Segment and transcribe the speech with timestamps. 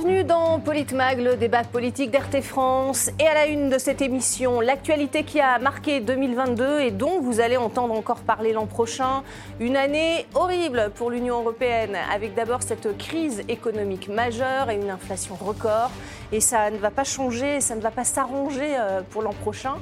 [0.00, 3.10] Bienvenue dans Politmag, le débat politique d'RT France.
[3.18, 7.40] Et à la une de cette émission, l'actualité qui a marqué 2022 et dont vous
[7.40, 9.24] allez entendre encore parler l'an prochain.
[9.58, 15.34] Une année horrible pour l'Union européenne, avec d'abord cette crise économique majeure et une inflation
[15.34, 15.90] record.
[16.30, 19.74] Et ça ne va pas changer, ça ne va pas s'arranger euh, pour l'an prochain.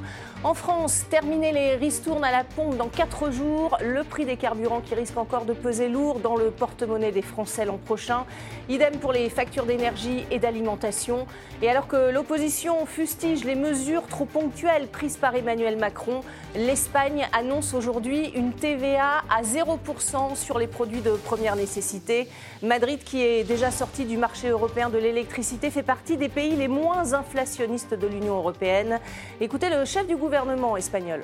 [0.43, 4.81] En France, terminer les ristournes à la pompe dans 4 jours, le prix des carburants
[4.81, 8.23] qui risque encore de peser lourd dans le porte-monnaie des Français l'an prochain.
[8.69, 11.25] Idem pour les factures d'énergie et d'alimentation.
[11.63, 16.21] Et alors que l'opposition fustige les mesures trop ponctuelles prises par Emmanuel Macron,
[16.55, 22.27] l'Espagne annonce aujourd'hui une TVA à 0% sur les produits de première nécessité.
[22.61, 26.67] Madrid, qui est déjà sorti du marché européen de l'électricité, fait partie des pays les
[26.67, 28.99] moins inflationnistes de l'Union européenne.
[29.41, 31.21] Écoutez le chef du gouvernement gouvernement espagnol.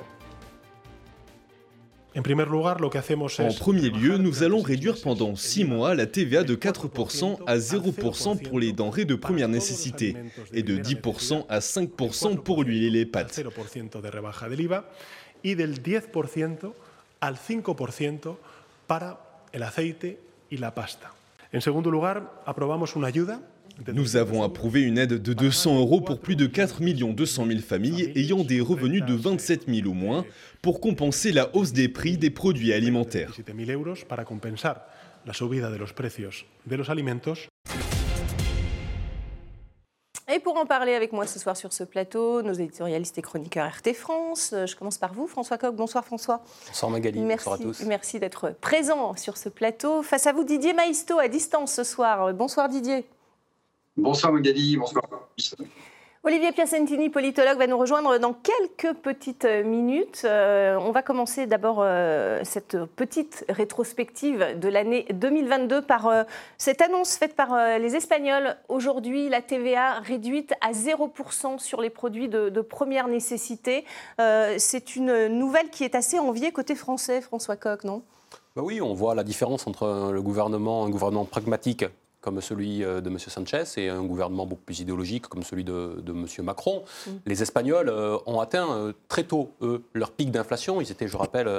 [2.16, 8.42] En premier lieu, nous allons réduire pendant six mois la TVA de 4% à 0%
[8.42, 10.16] pour les denrées de première nécessité
[10.54, 13.42] et de 10% à 5% pour l'huile et les pâtes.
[15.42, 16.72] Et del 10%
[17.20, 18.36] al 5%
[18.86, 19.20] para
[19.52, 20.18] el aceite
[20.50, 21.12] y la pasta.
[21.52, 23.40] En segundo lugar, aprobamos una ayuda
[23.92, 26.80] nous avons approuvé une aide de 200 euros pour plus de 4
[27.12, 30.24] 200 000 familles ayant des revenus de 27 000 ou moins
[30.62, 33.32] pour compenser la hausse des prix des produits alimentaires.
[40.26, 43.68] Et pour en parler avec moi ce soir sur ce plateau, nos éditorialistes et chroniqueurs
[43.68, 44.52] RT France.
[44.54, 45.76] Euh, je commence par vous, François Coq.
[45.76, 46.42] Bonsoir François.
[46.66, 47.20] Bonsoir Magali.
[47.20, 47.86] Merci, bonsoir à tous.
[47.86, 50.02] Merci d'être présent sur ce plateau.
[50.02, 52.32] Face à vous, Didier Maisto à distance ce soir.
[52.32, 53.04] Bonsoir Didier.
[53.96, 55.04] Bonsoir Magali, bonsoir.
[56.24, 60.22] Olivier Piacentini, politologue, va nous rejoindre dans quelques petites minutes.
[60.24, 66.24] Euh, on va commencer d'abord euh, cette petite rétrospective de l'année 2022 par euh,
[66.58, 68.56] cette annonce faite par les Espagnols.
[68.68, 73.84] Aujourd'hui, la TVA réduite à 0% sur les produits de, de première nécessité.
[74.56, 78.02] C'est une nouvelle qui est assez enviée côté français, François Coq, non?
[78.56, 81.84] Bah oui, on voit la différence entre le gouvernement, un gouvernement pragmatique
[82.24, 83.18] comme celui euh, de M.
[83.18, 86.26] Sanchez et un gouvernement beaucoup plus idéologique comme celui de, M.
[86.42, 86.82] Macron.
[87.06, 87.10] Mm.
[87.26, 90.80] Les Espagnols euh, ont atteint euh, très tôt, eux, leur pic d'inflation.
[90.80, 91.50] Ils étaient, je rappelle,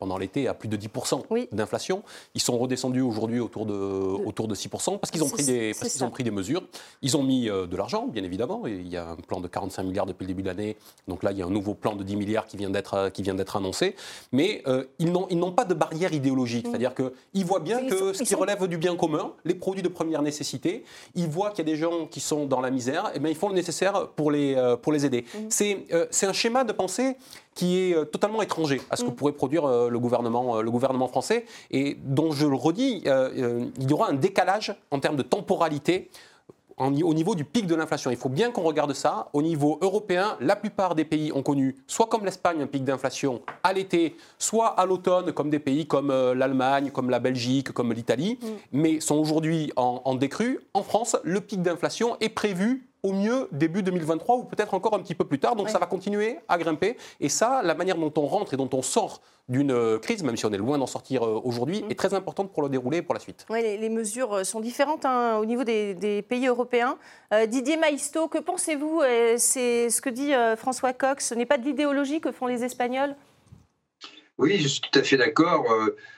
[0.00, 2.02] pendant l'été à plus de 10% d'inflation.
[2.34, 6.10] Ils sont redescendus aujourd'hui autour de, autour de 6% parce qu'ils ont, pris des, ont
[6.10, 6.64] pris des mesures.
[7.02, 8.66] Ils ont mis de l'argent, bien évidemment.
[8.66, 10.76] Il y a un plan de 45 milliards depuis le début de l'année.
[11.06, 13.94] Donc là, il y a un nouveau plan de 10 milliards qui vient d'être annoncé.
[14.32, 14.64] Mais
[14.98, 16.66] ils n'ont pas de barrière idéologique.
[16.66, 16.70] Mm.
[16.70, 20.22] C'est-à-dire qu'ils voient bien que ce qui relève du bien commun, les produits de première
[20.22, 23.30] nécessité, ils voient qu'il y a des gens qui sont dans la misère, et bien
[23.30, 25.24] ils font le nécessaire pour les, euh, pour les aider.
[25.34, 25.48] Mhm.
[25.92, 27.16] Euh, c'est un schéma de pensée
[27.54, 29.14] qui est euh, totalement étranger à ce que mhm.
[29.14, 34.10] pourrait produire le, gouvernement, le gouvernement français, et dont je le redis, il y aura
[34.10, 36.10] un décalage en termes de temporalité
[36.78, 38.10] au niveau du pic de l'inflation.
[38.10, 39.28] Il faut bien qu'on regarde ça.
[39.32, 43.42] Au niveau européen, la plupart des pays ont connu, soit comme l'Espagne, un pic d'inflation
[43.62, 47.92] à l'été, soit à l'automne, comme des pays comme euh, l'Allemagne, comme la Belgique, comme
[47.92, 48.46] l'Italie, mm.
[48.72, 50.60] mais sont aujourd'hui en, en décrue.
[50.74, 55.00] En France, le pic d'inflation est prévu au mieux début 2023 ou peut-être encore un
[55.00, 55.56] petit peu plus tard.
[55.56, 56.96] Donc ça va continuer à grimper.
[57.20, 60.36] Et ça, la manière dont on rentre et dont on sort d'une euh, crise, même
[60.36, 61.90] si on est loin d'en sortir euh, aujourd'hui, mm.
[61.90, 63.44] est très importante pour le dérouler et pour la suite.
[63.50, 66.96] Oui, les, mesures euh, sont différentes hein, au niveau des, pays européens.
[67.48, 69.02] Didier Maisto, que pensez-vous
[69.38, 71.28] C'est ce que dit François Cox.
[71.28, 73.16] Ce n'est pas de l'idéologie que font les Espagnols?
[74.38, 75.66] Oui, je suis tout à fait d'accord.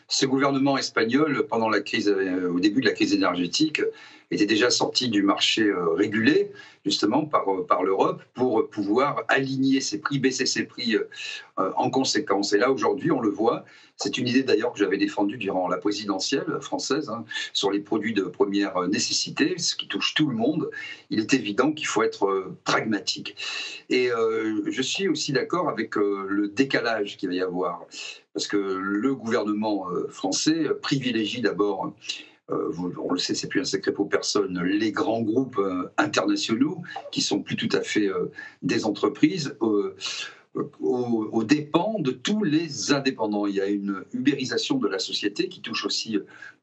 [0.08, 3.80] Ce gouvernement espagnol, pendant la crise, au début de la crise énergétique,
[4.34, 6.50] était déjà sorti du marché euh, régulé,
[6.84, 11.90] justement par, euh, par l'Europe, pour pouvoir aligner ses prix, baisser ses prix euh, en
[11.90, 12.52] conséquence.
[12.52, 13.64] Et là, aujourd'hui, on le voit,
[13.96, 18.12] c'est une idée d'ailleurs que j'avais défendue durant la présidentielle française, hein, sur les produits
[18.12, 20.70] de première nécessité, ce qui touche tout le monde.
[21.10, 23.36] Il est évident qu'il faut être pragmatique.
[23.88, 24.08] Et
[24.66, 27.84] je suis aussi d'accord avec le décalage qu'il va y avoir,
[28.32, 31.94] parce que le gouvernement français privilégie d'abord
[32.50, 36.82] euh, on le sait, c'est plus un secret pour personne, les grands groupes euh, internationaux
[37.10, 38.30] qui sont plus tout à fait euh,
[38.62, 39.56] des entreprises.
[40.80, 43.48] Aux, dépens de tous les indépendants.
[43.48, 46.16] Il y a une ubérisation de la société qui touche aussi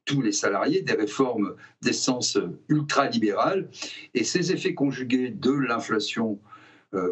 [0.06, 2.38] tous les salariés, des réformes d'essence
[2.68, 3.68] ultra-libérales,
[4.14, 6.38] et ces effets conjugués de l'inflation,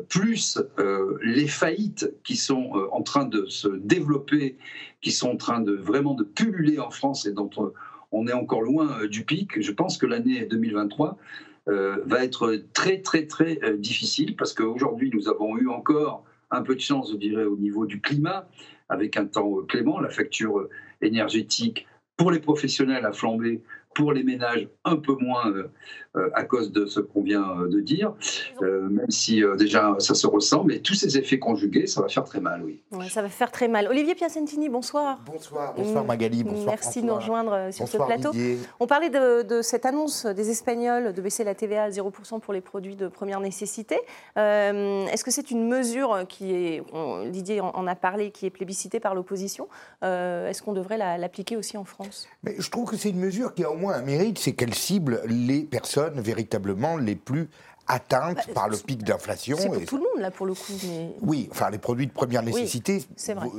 [0.08, 0.58] plus
[1.22, 4.56] les faillites qui sont en train de se développer,
[5.02, 7.50] qui sont en train de vraiment de pulluler en France et dont
[8.12, 9.60] on est encore loin euh, du pic.
[9.60, 11.18] Je pense que l'année 2023
[11.68, 16.62] euh, va être très très très euh, difficile parce qu'aujourd'hui nous avons eu encore un
[16.62, 18.48] peu de chance, je dirais, au niveau du climat,
[18.88, 20.68] avec un temps clément, la facture
[21.00, 21.86] énergétique
[22.16, 23.62] pour les professionnels a flambé
[23.94, 25.52] pour les ménages un peu moins
[26.34, 28.14] à cause de ce qu'on vient de dire,
[28.60, 32.40] même si déjà ça se ressent, mais tous ces effets conjugués, ça va faire très
[32.40, 32.82] mal, oui.
[33.08, 33.86] ça va faire très mal.
[33.88, 35.20] Olivier Piacentini, bonsoir.
[35.26, 36.66] Bonsoir, bonsoir Magali, bonsoir.
[36.66, 38.30] Merci de nous rejoindre sur ce plateau.
[38.80, 42.60] On parlait de, cette annonce des Espagnols de baisser la TVA à 0% pour les
[42.60, 43.96] produits de première nécessité.
[44.36, 46.82] Est-ce que c'est une mesure qui est,
[47.30, 49.68] Didier en a parlé, qui est plébiscitée par l'opposition?
[50.02, 52.28] Est-ce qu'on devrait l'appliquer aussi en France?
[52.42, 54.74] Mais Je trouve que c'est une mesure qui a au moins un mérite, c'est qu'elle
[54.74, 57.48] cible les personnes véritablement les plus
[57.90, 59.56] atteintes bah, par le pic d'inflation.
[59.58, 60.72] C'est pour tout le monde, là, pour le coup.
[61.22, 63.04] Oui, enfin, les produits de première nécessité,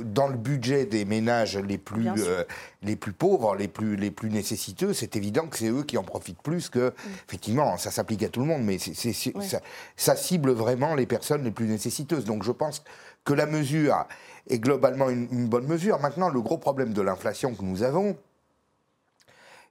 [0.04, 2.44] dans le budget des ménages les plus, euh,
[2.82, 6.02] les plus pauvres, les plus, les plus nécessiteux, c'est évident que c'est eux qui en
[6.02, 6.92] profitent plus que, mm.
[7.28, 9.60] effectivement, ça s'applique à tout le monde, mais ça,
[9.96, 12.24] ça, cible vraiment les personnes les plus nécessiteuses.
[12.24, 12.82] Donc je pense
[13.24, 14.06] que la mesure
[14.48, 16.00] est globalement une, une bonne mesure.
[16.00, 18.16] Maintenant, le gros problème de l'inflation que nous avons,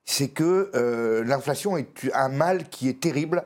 [0.05, 3.43] c'est que euh, l'inflation est un mal qui est terrible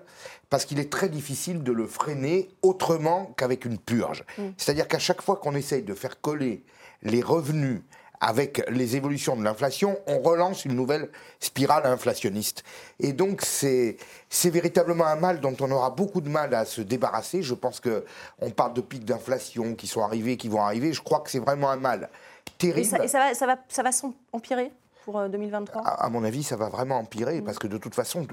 [0.50, 4.24] parce qu'il est très difficile de le freiner autrement qu'avec une purge.
[4.38, 4.44] Mm.
[4.57, 6.63] C'est-à-dire qu'à chaque fois qu'on essaye de faire coller
[7.02, 7.81] les revenus
[8.22, 11.10] avec les évolutions de l'inflation, on relance une nouvelle
[11.40, 12.63] spirale inflationniste.
[13.00, 13.98] Et donc c'est
[14.46, 17.42] véritablement un mal dont on aura beaucoup de mal à se débarrasser.
[17.44, 20.94] Je pense qu'on parle de pics d'inflation qui sont arrivés, qui vont arriver.
[20.94, 22.10] Je crois que c'est vraiment un mal
[22.58, 22.88] terrible.
[23.04, 24.72] Et ça, va, ça va, ça va s'empirer?
[25.06, 28.25] Pour 2023 euh, à, mon avis, ça va vraiment empirer parce que de toute façon,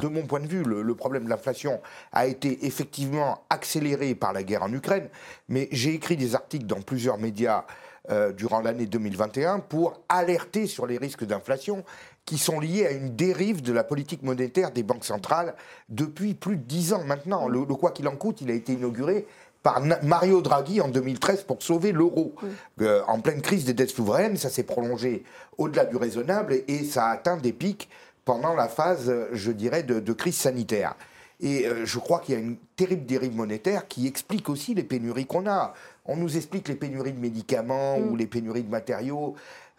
[0.00, 1.80] de, mon point de vue, le, problème de l'inflation
[2.12, 5.08] a été effectivement accéléré par la guerre en Ukraine.
[5.48, 7.64] Mais j'ai écrit des articles dans plusieurs médias
[8.10, 11.84] euh, durant l'année 2021 pour alerter sur les risques d'inflation
[12.24, 15.54] qui sont liés à une dérive de la politique monétaire des banques centrales
[15.90, 17.48] depuis plus de dix ans maintenant.
[17.48, 19.26] Le, le quoi qu'il en coûte, il a été inauguré
[19.64, 22.34] par Mario Draghi en 2013 pour sauver l'euro.
[22.82, 25.24] Euh, en pleine crise des dettes souveraines, ça s'est prolongé
[25.56, 27.88] au-delà du raisonnable et, ça a atteint des pics
[28.26, 30.94] pendant la phase, je dirais, de, crise sanitaire.
[31.40, 34.84] Et euh, je crois qu'il y a une terrible dérive monétaire qui explique aussi les
[34.84, 35.72] pénuries qu'on a.
[36.04, 38.10] On nous explique les pénuries de médicaments mm.
[38.10, 39.34] ou les pénuries de matériaux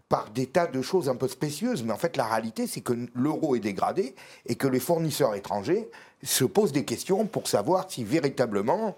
[0.10, 2.94] par des tas de choses un peu spécieuses, mais en fait la réalité c'est que
[3.16, 4.14] l'euro est dégradé
[4.46, 5.90] et que les fournisseurs étrangers
[6.24, 8.96] se posent des questions pour savoir si véritablement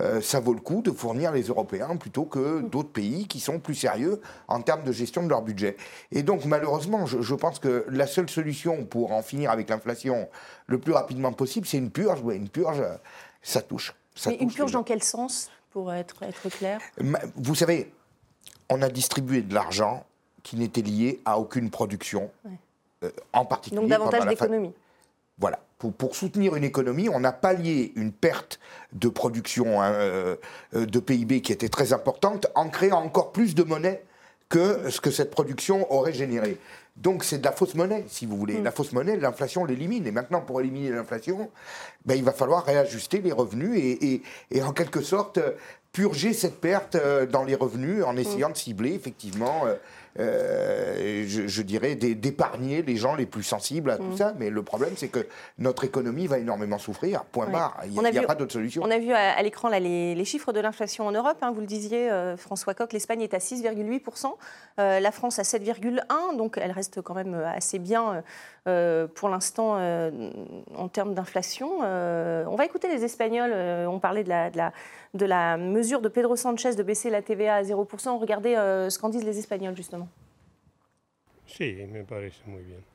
[0.00, 3.58] euh, ça vaut le coup de fournir les Européens plutôt que d'autres pays qui sont
[3.58, 5.76] plus sérieux en termes de gestion de leur budget.
[6.12, 10.28] Et donc malheureusement, je, pense que la seule solution pour en finir avec l'inflation
[10.66, 12.20] le plus rapidement possible, c'est une purge.
[12.32, 12.82] une purge,
[13.42, 13.94] ça touche.
[14.26, 16.80] Mais une purge dans quel sens, pour être, être clair?
[17.34, 17.92] Vous savez,
[18.68, 20.04] on a distribué de l'argent
[20.42, 22.30] qui n'était lié à aucune production,
[23.02, 23.80] euh, en particulier.
[23.80, 24.72] Donc davantage d'économie.
[25.38, 25.58] Voilà.
[25.80, 28.60] Pour, soutenir une économie, on a pallié une perte
[28.92, 30.36] de production hein, euh,
[30.74, 34.02] euh, de PIB qui était très importante en créant encore plus de monnaie
[34.50, 36.58] que ce que cette production aurait généré.
[36.96, 38.58] Donc c'est de la fausse monnaie, si vous voulez.
[38.58, 38.64] Mm.
[38.64, 40.06] La fausse monnaie, l'inflation l'élimine.
[40.06, 41.50] Et maintenant, pour éliminer l'inflation,
[42.04, 45.40] ben, il va falloir réajuster les revenus et, et en quelque sorte
[45.92, 49.64] purger cette perte euh, dans les revenus en essayant de cibler effectivement
[50.18, 54.16] euh, je, dirais, d'épargner les gens les plus sensibles à tout mm.
[54.16, 54.34] ça.
[54.38, 55.26] Mais le problème, c'est que
[55.58, 57.24] notre économie va énormément souffrir.
[57.24, 57.80] Point barre.
[57.86, 58.82] Il n'y a, pas d'autre solution.
[58.84, 61.38] On a vu à, l'écran les, les, chiffres de l'inflation en Europe.
[61.42, 64.34] Hein, vous le disiez, euh, François Coq, l'Espagne est à 6,8%,
[64.78, 66.36] euh, la France à 7,1%.
[66.36, 68.22] Donc elle reste quand même assez bien
[68.64, 69.78] pour l'instant
[70.76, 71.80] en termes d'inflation.
[71.80, 73.52] on va écouter les Espagnols.
[73.88, 74.72] on parlait de la, de la,
[75.14, 78.18] de la mesure de Pedro Sanchez de baisser la TVA à 0%.
[78.18, 80.08] Regardez ce qu'en disent les Espagnols, justement.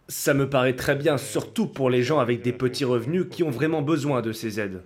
[0.07, 3.49] Ça me paraît très bien, surtout pour les gens avec des petits revenus qui ont
[3.49, 4.81] vraiment besoin de ces aides.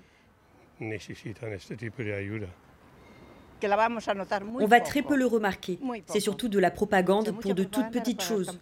[4.59, 5.77] On va très peu le remarquer.
[6.07, 8.57] C'est surtout de la propagande pour de toutes petites choses.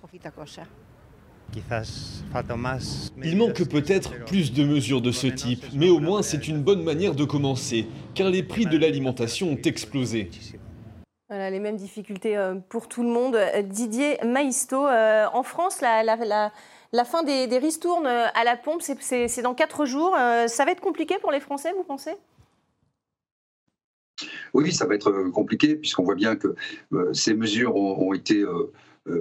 [3.23, 6.83] Il manque peut-être plus de mesures de ce type, mais au moins c'est une bonne
[6.83, 10.29] manière de commencer, car les prix de l'alimentation ont explosé.
[11.29, 13.35] Voilà, les mêmes difficultés euh, pour tout le monde.
[13.35, 18.81] Euh, Didier Maisto, euh, en France, la, la, fin des, des, ristournes à la pompe,
[18.81, 20.15] c'est dans quatre jours.
[20.47, 22.15] Ça va être compliqué pour les Français, vous pensez?
[24.53, 26.55] Oui, ça va être compliqué, puisqu'on voit bien que
[27.11, 28.45] ces mesures ont, été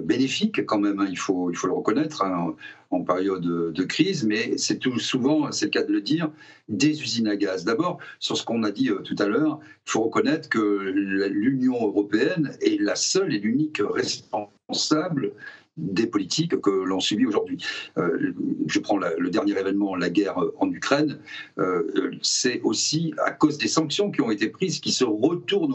[0.03, 2.23] bénéfiques quand même, hein, il, faut, il faut le reconnaître.
[2.23, 2.55] Hein,
[2.91, 3.41] en période
[3.73, 6.31] de crise, mais c'est tout souvent, c'est le cas de le dire,
[6.69, 7.65] des usines à gaz.
[7.65, 11.75] D'abord, sur ce qu'on a dit euh, tout à l'heure, il faut reconnaître que l'Union
[11.85, 15.33] européenne est la seule et l'unique responsable
[15.77, 17.63] des politiques que l'on subit aujourd'hui.
[17.97, 18.33] Euh,
[18.67, 21.19] je prends le dernier événement, la guerre en Ukraine.
[21.59, 25.73] Euh, c'est aussi à cause des sanctions qui ont été prises, qui se retournent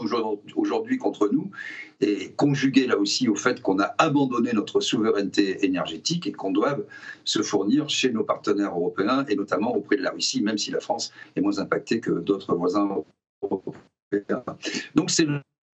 [0.55, 1.49] aujourd'hui contre nous,
[2.01, 6.77] et conjugué là aussi au fait qu'on a abandonné notre souveraineté énergétique et qu'on doit
[7.23, 10.79] se fournir chez nos partenaires européens et notamment auprès de la Russie, même si la
[10.79, 13.03] France est moins impactée que d'autres voisins
[13.41, 14.43] européens.
[14.95, 15.27] Donc c'est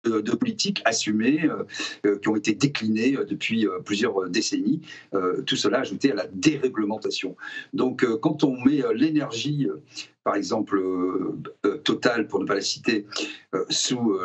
[0.09, 1.65] de, politiques assumées euh,
[2.05, 4.81] euh, qui ont été déclinées euh, depuis plusieurs décennies.
[5.47, 7.37] tout cela ajouté à la déréglementation.
[7.73, 9.69] Donc quand on met l'énergie
[10.27, 10.83] par exemple
[11.85, 13.07] Total, pour ne pas la citer,
[13.71, 14.19] sous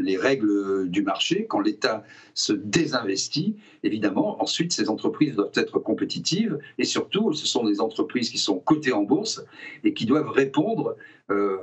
[0.00, 2.02] les règles du marché, quand l'État
[2.34, 3.54] se désinvestit,
[3.84, 8.58] évidemment, ensuite ces entreprises doivent être compétitives et surtout, ce sont des entreprises qui sont
[8.58, 9.44] cotées en bourse
[9.84, 10.96] et qui doivent répondre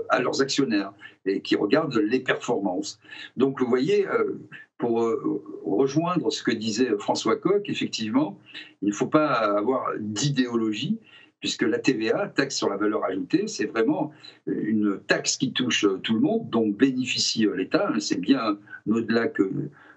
[0.10, 0.94] à leurs actionnaires
[1.26, 3.00] et qui regardent les performances.
[3.38, 4.40] Donc vous voyez, euh,
[4.78, 8.38] pour euh, rejoindre ce que disait François Coq, effectivement,
[8.82, 11.00] il ne faut pas avoir d'idéologie,
[11.46, 14.12] puisque la TVA, taxe sur la valeur ajoutée, c'est vraiment
[14.48, 17.88] une taxe qui touche tout le monde, dont bénéficie l'État.
[18.00, 18.58] C'est bien
[18.90, 19.48] au-delà que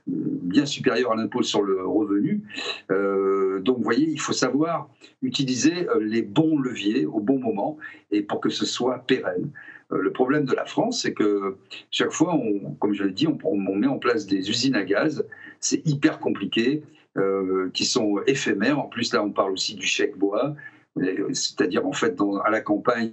[0.07, 2.43] bien supérieur à l'impôt sur le revenu.
[2.91, 4.91] Euh, donc, vous voyez, il faut savoir
[5.23, 7.79] utiliser les bons leviers au bon moment
[8.11, 9.51] et pour que ce soit pérenne.
[9.91, 11.57] Euh, le problème de la France, c'est que
[11.91, 12.39] chaque fois,
[12.79, 15.27] comme je l'ai dit, on, met en place des usines à gaz.
[15.61, 16.83] C'est hyper compliqué,
[17.17, 18.79] euh, qui sont éphémères.
[18.79, 20.55] En plus, là, on parle aussi du chèque bois,
[21.33, 23.13] c'est-à-dire en fait dans, à la campagne,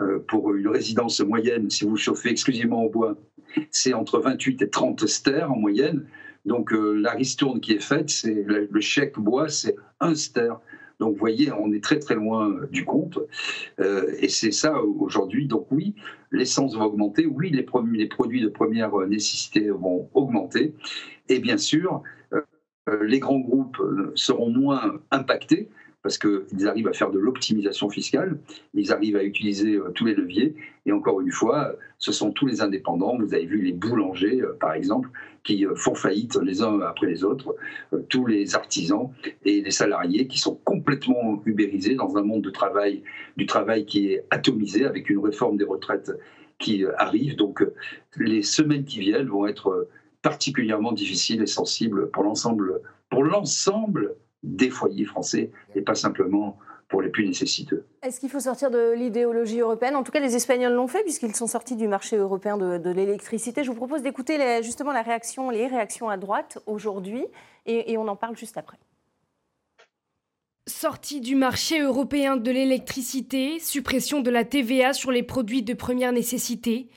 [0.00, 3.16] euh, pour une résidence moyenne, si vous chauffez exclusivement au bois,
[3.70, 6.06] c'est entre 28 et 30 stères en moyenne.
[6.44, 10.60] Donc la ristourne qui est faite, c'est le chèque bois, c'est un ster.
[10.98, 13.18] Donc, vous voyez, on est très très loin euh, du compte.
[13.80, 15.46] Euh, et c'est ça aujourd'hui.
[15.46, 15.94] Donc, oui,
[16.32, 17.26] l'essence va augmenter.
[17.26, 20.74] Oui, les, produits de première nécessité vont augmenter.
[21.28, 22.02] Et bien sûr,
[22.32, 22.42] euh,
[23.02, 23.82] les grands groupes
[24.14, 25.68] seront moins impactés
[26.06, 28.38] parce qu'ils arrivent à faire de l'optimisation fiscale,
[28.74, 30.54] ils arrivent à utiliser euh, tous les leviers.
[30.86, 33.18] Et encore une fois, ce sont tous les indépendants.
[33.18, 35.08] Vous avez vu les boulangers, euh, par exemple,
[35.42, 37.56] qui euh, font faillite les uns après les autres,
[38.08, 39.10] tous les artisans
[39.44, 43.02] et les salariés qui sont complètement ubérisés dans un monde de travail,
[43.36, 46.12] du travail qui est atomisé avec une réforme des retraites
[46.60, 47.34] qui arrive.
[47.34, 47.66] Donc
[48.16, 49.88] les semaines qui viennent vont être
[50.22, 54.14] particulièrement difficiles et sensibles pour l'ensemble pour l'ensemble
[54.46, 57.84] des foyers français et pas simplement pour les plus nécessiteux.
[58.02, 59.96] Est-ce qu'il faut sortir de l'idéologie européenne?
[59.96, 63.64] En tout cas, les Espagnols l'ont fait puisqu'ils sont sortis du marché européen de, l'électricité.
[63.64, 67.24] Je vous propose d'écouter justement la réaction, les réactions à droite aujourd'hui
[67.66, 68.78] et, et on en parle juste après.
[70.68, 76.12] Sortie du marché européen de l'électricité, suppression de la TVA sur les produits de première
[76.12, 76.88] nécessité,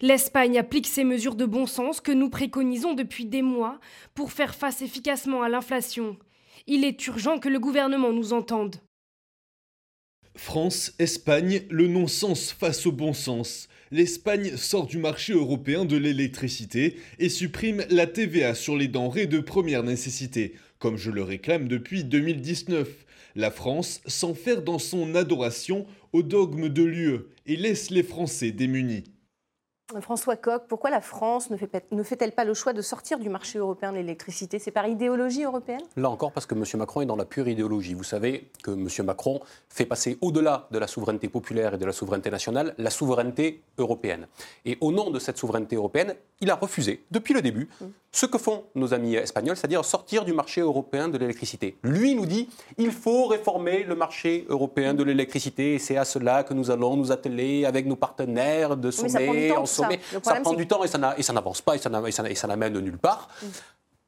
[0.00, 3.78] l'Espagne applique ces mesures de bon sens que nous préconisons depuis des mois
[4.14, 6.16] pour faire face efficacement à l'inflation.
[6.66, 8.76] Il est urgent que le gouvernement nous entende.
[10.36, 13.68] France, Espagne, le non-sens face au bon sens.
[13.90, 19.38] L'Espagne sort du marché européen de l'électricité et supprime la TVA sur les denrées de
[19.38, 22.88] première nécessité, comme je le réclame depuis 2019.
[23.36, 29.04] La France s'enferme dans son adoration au dogme de l'UE et laisse les Français démunis.
[30.00, 33.92] François Coq, pourquoi la France ne fait-elle pas le choix de sortir du marché européen
[33.92, 34.58] de l'électricité?
[34.58, 35.80] C'est par idéologie européenne?
[35.96, 36.64] Là encore, parce que M.
[36.74, 37.94] Macron est dans la pure idéologie.
[37.94, 38.88] Vous savez que M.
[39.06, 43.62] Macron fait passer au-delà de la souveraineté populaire et de la souveraineté nationale la souveraineté
[43.78, 44.26] européenne.
[44.64, 47.84] Et au nom de cette souveraineté européenne, il a refusé, depuis le début, mm.
[48.16, 51.76] Ce que font nos amis espagnols, c'est-à-dire sortir du marché européen de l'électricité.
[51.82, 56.42] Lui nous dit il faut réformer le marché européen de l'électricité et c'est à cela
[56.42, 59.86] que nous allons nous atteler avec nos partenaires de sommet en ça,
[60.42, 63.28] prend du temps et ça n'avance pas et ça n'amène nulle part.
[63.42, 63.46] Mm.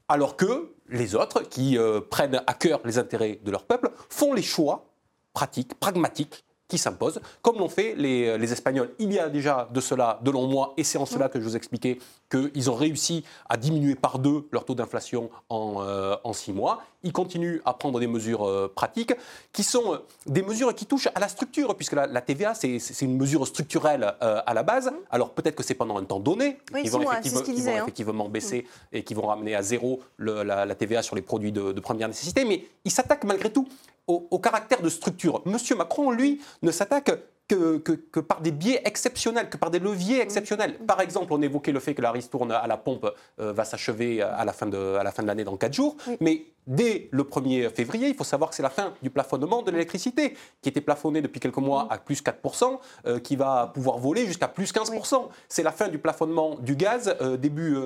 [0.08, 4.32] Alors que les autres, qui euh, prennent à cœur les intérêts de leur peuple, font
[4.32, 4.86] les choix
[5.34, 8.90] pratiques, pragmatiques qui s'imposent, comme l'ont fait les, les, Espagnols.
[8.98, 11.44] Il y a déjà de cela de longs mois, et c'est en cela que je
[11.44, 11.98] vous expliquais
[12.30, 16.82] qu'ils ont réussi à diminuer par deux leur taux d'inflation en, euh, en, six mois.
[17.02, 19.14] Ils continuent à prendre des mesures euh, pratiques,
[19.52, 23.16] qui sont euh, des mesures qui touchent à la structure, puisque la, TVA, c'est une
[23.16, 24.90] mesure structurelle à la base.
[25.10, 27.82] Alors peut-être que c'est pendant un temps donné qu'ils vont, effectivement, vont hein.
[27.82, 31.80] effectivement baisser et qui vont ramener à zéro la, TVA sur les produits de, de
[31.80, 33.66] première nécessité, mais ils s'attaquent malgré tout
[34.08, 35.42] au, caractère de structure.
[35.44, 37.10] Monsieur Macron, lui, ne s'attaque
[37.48, 40.74] que, que, par des biais exceptionnels, que par des leviers exceptionnels.
[40.86, 44.20] Par exemple, on évoquait le fait que la ristourne à la pompe euh, va s'achever
[44.22, 47.22] à la fin de, à la fin de l'année dans 4 jours, mais dès le
[47.22, 50.82] 1er février, il faut savoir que c'est la fin du plafonnement de l'électricité, qui était
[50.82, 55.28] plafonné depuis quelques mois à plus 4%, euh, qui va pouvoir voler jusqu'à plus 15%.
[55.48, 57.78] C'est la fin du plafonnement du gaz euh, début,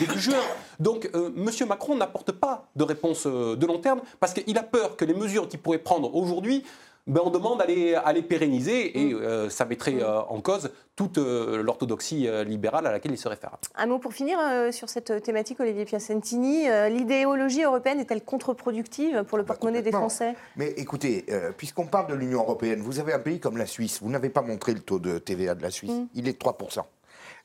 [0.00, 0.36] début juin.
[0.78, 1.48] Donc, M.
[1.66, 5.48] Macron n'apporte pas de réponse de long terme parce qu'il a peur que les mesures
[5.48, 6.64] qu'il pourrait prendre aujourd'hui
[7.06, 9.16] ben, on demande à les, à les pérenniser et mm.
[9.16, 10.00] euh, ça mettrait mm.
[10.00, 13.56] euh, en cause toute euh, l'orthodoxie libérale à laquelle il se réfère.
[13.76, 14.38] Un mot pour finir
[14.72, 16.66] sur cette thématique, Olivier Piacentini.
[16.88, 20.34] L'idéologie européenne est-elle contre-productive pour le bah, porte-monnaie des Français?
[20.56, 21.26] Mais écoutez,
[21.58, 24.40] puisqu'on parle de l'Union européenne, vous avez un pays comme la Suisse, vous n'avez pas
[24.40, 26.06] montré le taux de TVA de la Suisse, mm.
[26.14, 26.82] il est de 3%.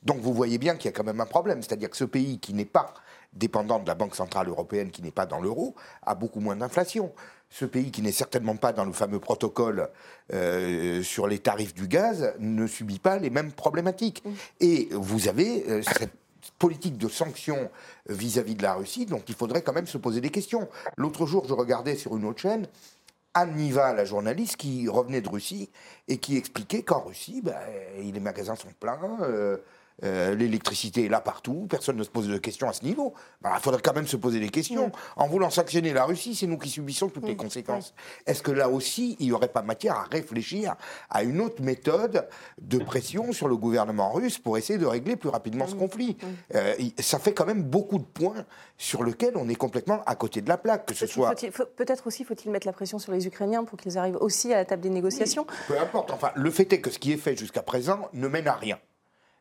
[0.03, 2.39] Donc vous voyez bien qu'il y a quand même un problème, c'est-à-dire que ce pays
[2.39, 2.93] qui n'est pas
[3.33, 7.11] dépendant de la Banque Centrale Européenne, qui n'est pas dans l'euro, a beaucoup moins d'inflation
[7.51, 9.89] ce pays qui n'est certainement pas dans le fameux protocole
[10.33, 14.23] euh, sur les tarifs du gaz ne subit pas les mêmes problématiques.
[14.61, 16.13] Et vous avez euh, cette
[16.57, 17.69] politique de sanctions
[18.07, 20.69] vis-à-vis de la Russie, donc il faudrait quand même se poser des questions.
[20.97, 22.67] L'autre jour, je regardais sur une autre chaîne
[23.33, 25.69] Anne Niva, la journaliste, qui revenait de Russie
[26.07, 27.55] et qui expliquait qu'en Russie, ben,
[27.97, 28.99] les magasins sont pleins.
[29.21, 29.57] Euh,
[30.03, 33.13] euh, l'électricité est là partout, personne ne se pose de questions à ce niveau.
[33.41, 34.91] Bah, il faudrait quand même se poser des questions.
[35.15, 37.93] En voulant sanctionner la Russie, c'est nous qui subissons toutes les conséquences.
[38.25, 40.75] Est-ce que là aussi, il n'y aurait pas matière à réfléchir
[41.09, 42.27] à une autre méthode
[42.61, 46.17] de pression sur le gouvernement russe pour essayer de régler plus rapidement ce conflit
[46.55, 48.45] euh, Ça fait quand même beaucoup de points
[48.77, 51.35] sur lesquels on est complètement à côté de la plaque, que ce soit...
[51.75, 54.65] Peut-être aussi faut-il mettre la pression sur les Ukrainiens pour qu'ils arrivent aussi à la
[54.65, 55.45] table des négociations.
[55.67, 56.11] peu importe.
[56.11, 58.79] Enfin, le fait est que ce qui est fait jusqu'à présent ne mène à rien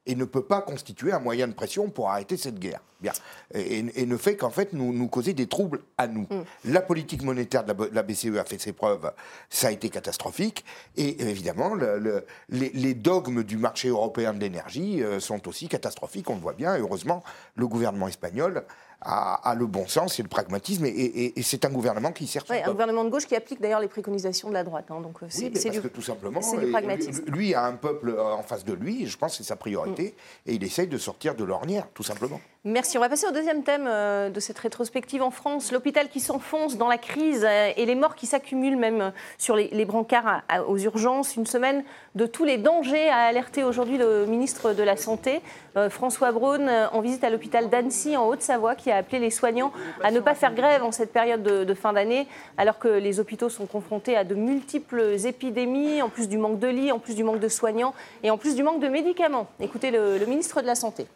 [0.07, 2.81] et ne peut pas constituer un moyen de pression pour arrêter cette guerre.
[3.01, 3.13] Bien.
[3.55, 6.27] Et, ne fait qu'en fait nous, nous causer des troubles à nous.
[6.31, 6.43] Mm.
[6.67, 9.11] La politique monétaire de la, BCE a fait ses preuves,
[9.49, 10.65] ça a été catastrophique.
[10.97, 16.35] Et évidemment, le, les, dogmes du marché européen de l'énergie euh, sont aussi catastrophiques, on
[16.35, 16.77] le voit bien.
[16.77, 17.23] Et heureusement,
[17.55, 18.65] le gouvernement espagnol
[19.03, 22.45] a, le bon sens et le pragmatisme, et, c'est un gouvernement qui sert.
[22.51, 24.87] Oui, un gouvernement de gauche qui applique d'ailleurs les préconisations de la droite.
[24.91, 27.25] Hein, donc euh, c'est parce du, que tout simplement, du pragmatisme.
[27.27, 30.15] Lui, a un peuple euh, en face de lui, je pense que c'est sa priorité,
[30.47, 30.51] mm.
[30.51, 32.41] et il essaye de sortir de l'ornière, tout simplement.
[32.65, 32.99] Merci.
[32.99, 35.73] On va passer au deuxième thème euh, de cette rétrospective en France.
[35.73, 40.43] L'hôpital qui s'enfonce dans la crise et les morts qui s'accumulent même sur les, brancards
[40.69, 41.37] aux urgences.
[41.37, 41.85] Une semaine
[42.17, 45.41] de tous les dangers a alerté aujourd'hui le ministre de la Santé,
[45.89, 49.73] François Braun, en visite à l'hôpital d'Annecy en Haute-Savoie, qui a appelé les soignants
[50.03, 52.27] à ne pas faire grève en cette période de, fin d'année,
[52.59, 56.69] alors que les hôpitaux sont confrontés à de multiples épidémies, en plus du manque de
[56.69, 59.49] lits, en plus du manque de soignants et en plus du manque de médicaments.
[59.61, 61.07] Écoutez le, ministre de la Santé.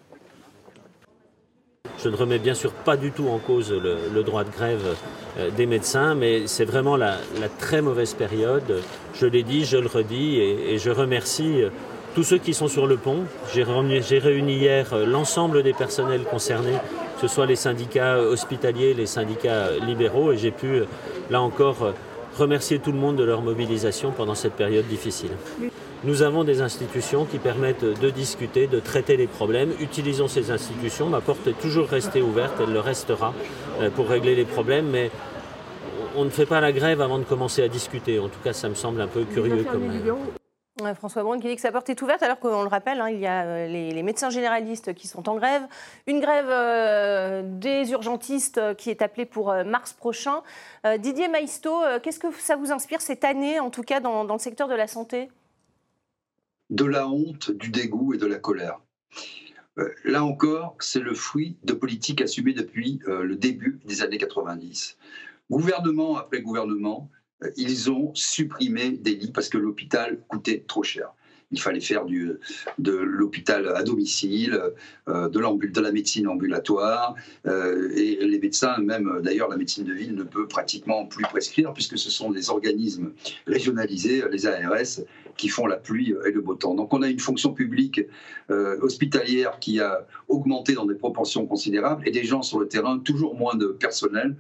[2.03, 4.97] Je ne remets bien sûr pas du tout en cause le, droit de grève
[5.39, 7.17] euh, des médecins, mais c'est vraiment la,
[7.59, 8.83] très mauvaise période.
[9.15, 11.71] Je l'ai dit, je le redis, et, je remercie euh,
[12.15, 13.25] tous ceux qui sont sur le pont.
[13.53, 13.65] J'ai
[14.19, 16.79] réuni hier euh, l'ensemble des personnels concernés,
[17.17, 20.85] que ce soit les syndicats hospitaliers, les syndicats libéraux, et j'ai pu, euh,
[21.31, 21.93] là encore, euh,
[22.39, 25.31] remercier tout le monde de leur mobilisation pendant cette période difficile.
[26.05, 29.73] Nous avons des institutions qui permettent de discuter, de traiter les problèmes.
[29.81, 31.09] Utilisons ces institutions.
[31.09, 33.33] Ma porte est toujours restée ouverte, elle le restera
[33.95, 35.11] pour régler les problèmes, mais
[36.17, 38.19] on ne fait pas la grève avant de commencer à discuter.
[38.19, 39.89] En tout cas, ça me semble un peu curieux comme.
[40.97, 43.21] François Braun qui dit que sa porte est ouverte, alors qu'on le rappelle, hein, il
[43.21, 45.63] y a euh, les, médecins généralistes qui sont en grève,
[46.09, 50.43] une grève euh, des urgentistes qui est appelée pour euh, mars prochain.
[50.99, 54.69] Didier Maisto, qu'est-ce que ça vous inspire cette année, en tout cas dans, le secteur
[54.69, 55.29] de la santé?
[56.71, 58.81] De la honte, du dégoût et de la colère.
[60.05, 64.99] Là encore, c'est le fruit de politiques assumées depuis le début des années 90.
[65.51, 67.24] Gouvernement après gouvernement, euh,
[67.57, 71.13] ils ont supprimé des lits parce que l'hôpital coûtait trop cher.
[71.51, 74.61] Il fallait faire de l'hôpital à domicile,
[75.09, 77.15] euh, de, la médecine ambulatoire,
[77.47, 81.73] euh, et les médecins, même d'ailleurs la médecine de ville, ne peut pratiquement plus prescrire
[81.73, 83.13] puisque ce sont des organismes
[83.47, 85.05] régionalisés, les ARS,
[85.37, 86.75] qui font la pluie et le beau temps.
[86.75, 88.01] Donc on a une fonction publique
[88.49, 93.37] hospitalière qui a augmenté dans des proportions considérables et des gens sur le terrain, toujours
[93.37, 94.37] moins de personnel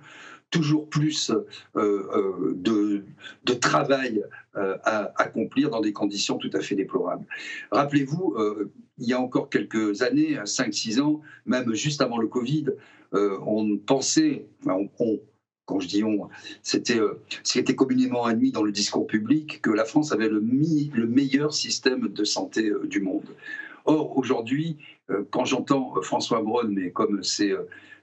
[0.51, 1.45] toujours plus euh,
[1.77, 3.05] euh, de,
[3.45, 4.25] de, travail
[4.57, 7.27] euh, à accomplir dans des conditions tout à fait déplorables.
[7.73, 8.37] Rappelez-vous,
[8.99, 12.67] il y a encore quelques années, 5-6 ans, même juste avant le Covid,
[13.13, 14.47] on pensait,
[15.67, 16.29] quand je dis on,
[16.63, 17.01] c'était
[17.43, 22.09] c'était communément admis dans le discours public que la France avait le, le meilleur système
[22.09, 23.27] de santé du monde.
[23.85, 24.79] Or, aujourd'hui,
[25.11, 27.55] euh, quand j'entends François Braun, mais comme ses,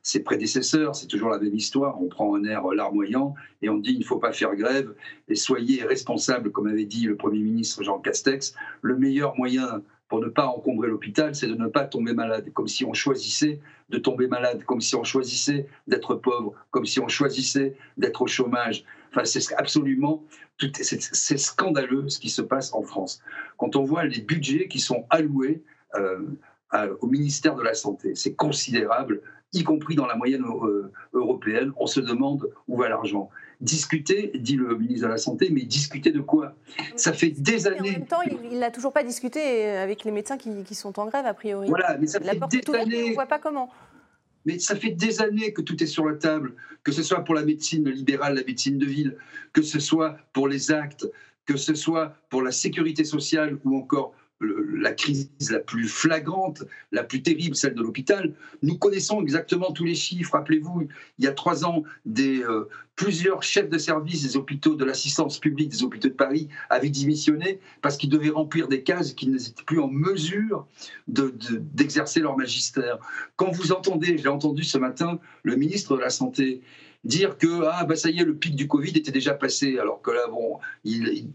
[0.04, 3.94] ses prédécesseurs, c'est toujours la même histoire, on prend un air larmoyant et on dit
[3.94, 4.94] il ne faut pas faire grève
[5.28, 10.20] et soyez responsables, comme avait dit le Premier ministre Jean Castex, le meilleur moyen pour
[10.20, 13.98] ne pas encombrer l'hôpital, c'est de ne pas tomber malade, comme si on choisissait de
[13.98, 18.84] tomber malade, comme si on choisissait d'être pauvre, comme si on choisissait d'être au chômage.
[19.12, 20.24] Enfin, c'est absolument,
[20.58, 23.22] c'est scandaleux ce qui se passe en France.
[23.58, 25.64] Quand on voit les budgets qui sont alloués
[25.96, 26.20] euh,
[27.02, 29.22] au ministère de la Santé, c'est considérable,
[29.54, 31.74] y compris dans la moyenne euh, européenne.
[31.78, 33.30] On se demande où va l'argent
[33.62, 36.56] discuter, dit le ministre de la Santé, mais discuter de quoi?
[36.96, 37.80] Ça fait des années.
[37.80, 41.26] En même temps, il n'a toujours pas discuté avec les médecins qui, sont en grève,
[41.26, 41.68] a priori.
[41.68, 43.04] Voilà, mais ça fait des années.
[43.04, 43.70] On ne voit pas comment.
[44.46, 47.36] Mais ça fait des années que tout est sur la table, que ce soit pour
[47.36, 49.18] la médecine libérale, la médecine de ville,
[49.54, 51.08] que ce soit pour les actes,
[51.46, 57.04] que ce soit pour la sécurité sociale ou encore la crise la plus flagrante, la
[57.04, 58.34] plus terrible, celle de l'hôpital.
[58.64, 60.34] Nous connaissons exactement tous les chiffres.
[60.34, 60.88] Rappelez-vous,
[61.20, 61.84] il y a trois ans,
[62.20, 66.90] euh, plusieurs chefs de service des hôpitaux de l'assistance publique des hôpitaux de Paris avaient
[66.90, 70.68] démissionné parce qu'ils devaient remplir des cases qu'ils n'étaient plus en mesure
[71.08, 72.98] d'exercer leur magistère.
[73.36, 76.62] Quand vous entendez, j'ai entendu ce matin le ministre de la Santé
[77.04, 80.02] dire que ah bah ça y est le pic du Covid était déjà passé alors
[80.02, 80.60] que là bon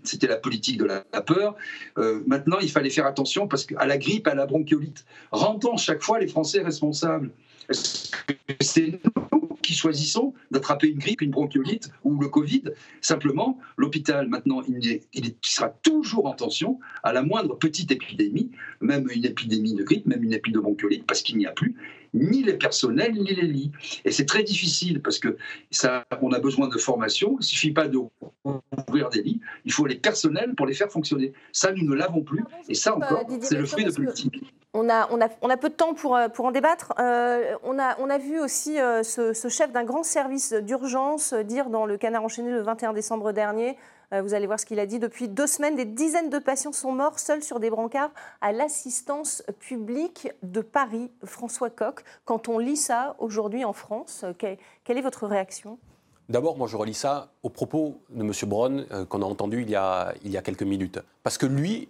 [0.05, 1.57] c'était la politique de la, peur.
[1.99, 6.03] Euh, maintenant il fallait faire attention parce qu'à la grippe à la bronchiolite rendons chaque
[6.03, 7.31] fois les Français responsables.
[8.61, 9.01] C'est
[9.33, 12.63] nous qui choisissons d'attraper une grippe, une bronchiolite ou le Covid?
[13.01, 19.09] Simplement, l'hôpital, maintenant, il, il, sera toujours en tension à la moindre petite épidémie, même
[19.13, 21.75] une épidémie de grippe, même une épidémie de bronchiolite, parce qu'il n'y a plus
[22.17, 23.73] ni les personnels, ni les lits.
[24.05, 25.37] Et c'est très difficile parce que
[25.71, 27.33] ça, on a besoin de formation.
[27.33, 29.41] Il ne suffit pas d'ouvrir des lits.
[29.65, 31.33] Il faut les personnels pour les faire fonctionner.
[31.53, 32.43] Ça, nous ne l'avons plus.
[32.69, 34.43] Et ça euh, encore, c'est le fruit de politique.
[34.75, 36.93] On a, on, a, on a, peu de temps pour, euh, pour en débattre.
[36.99, 41.71] Euh, on, a, on, a, vu aussi ce, ce, chef d'un grand service d'urgence dire
[41.71, 43.73] dans le Canard enchaîné le 21 décembre dernier euh,
[44.13, 44.99] vous allez voir ce qu'il a dit.
[44.99, 49.43] Depuis deux semaines, des dizaines de patients sont morts seuls sur des brancards à l'assistance
[49.59, 51.11] publique de Paris.
[51.25, 54.33] François Coq, quand on lit ça aujourd'hui en France, euh,
[54.85, 55.79] quelle est votre réaction?
[56.29, 58.33] D'abord, moi, je relis ça au propos de M.
[58.47, 60.99] Braun euh, qu'on a entendu il y a, il y a quelques minutes.
[61.23, 61.89] Parce que lui,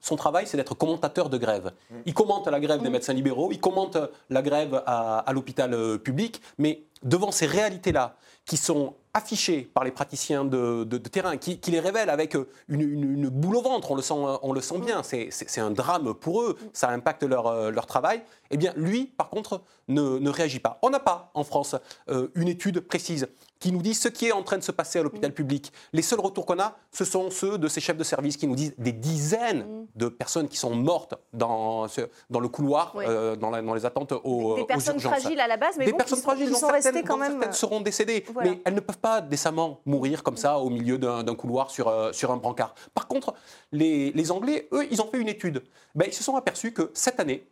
[0.00, 1.72] son travail, c'est d'être commentateur de grève.
[2.06, 2.92] Il commente la grève des mm.
[2.92, 3.98] médecins libéraux, il commente
[4.30, 9.90] la grève à, à l'hôpital public, mais devant ces réalités-là, qui sont affichés par les
[9.90, 12.36] praticiens de, terrain, qui, les révèlent avec
[12.68, 14.14] une, boule au ventre, on le sent,
[14.60, 19.06] sent bien, c'est un drame pour eux, ça impacte leur, euh, travail, eh bien lui,
[19.06, 20.78] par contre, ne, réagit pas.
[20.82, 21.76] On n'a pas en France
[22.08, 23.28] euh, une étude précise
[23.62, 25.34] qui nous dit ce qui est en train de se passer à l'hôpital mm.
[25.34, 25.72] public.
[25.92, 28.56] Les seuls retours qu'on a, ce sont ceux de ces chefs de service qui nous
[28.56, 29.86] disent des dizaines mm.
[29.94, 31.86] de personnes qui sont mortes dans,
[32.28, 35.76] dans le couloir, euh, dans, dans, les attentes aux, des, personnes fragiles à la base,
[35.78, 37.32] mais des bon, personnes qui fragiles, sont, restées quand même.
[37.32, 41.34] Certaines seront décédées, mais elles ne peuvent pas décemment mourir comme ça au milieu d'un
[41.36, 42.74] couloir sur, euh, sur un brancard.
[42.94, 43.32] Par contre,
[43.70, 45.62] les, les, Anglais, eux, ils ont fait une étude.
[45.94, 47.46] Ben, ils se sont aperçus que cette année,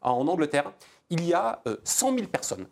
[0.00, 0.70] en Angleterre,
[1.10, 2.66] il y a 100 euh, 000 personnes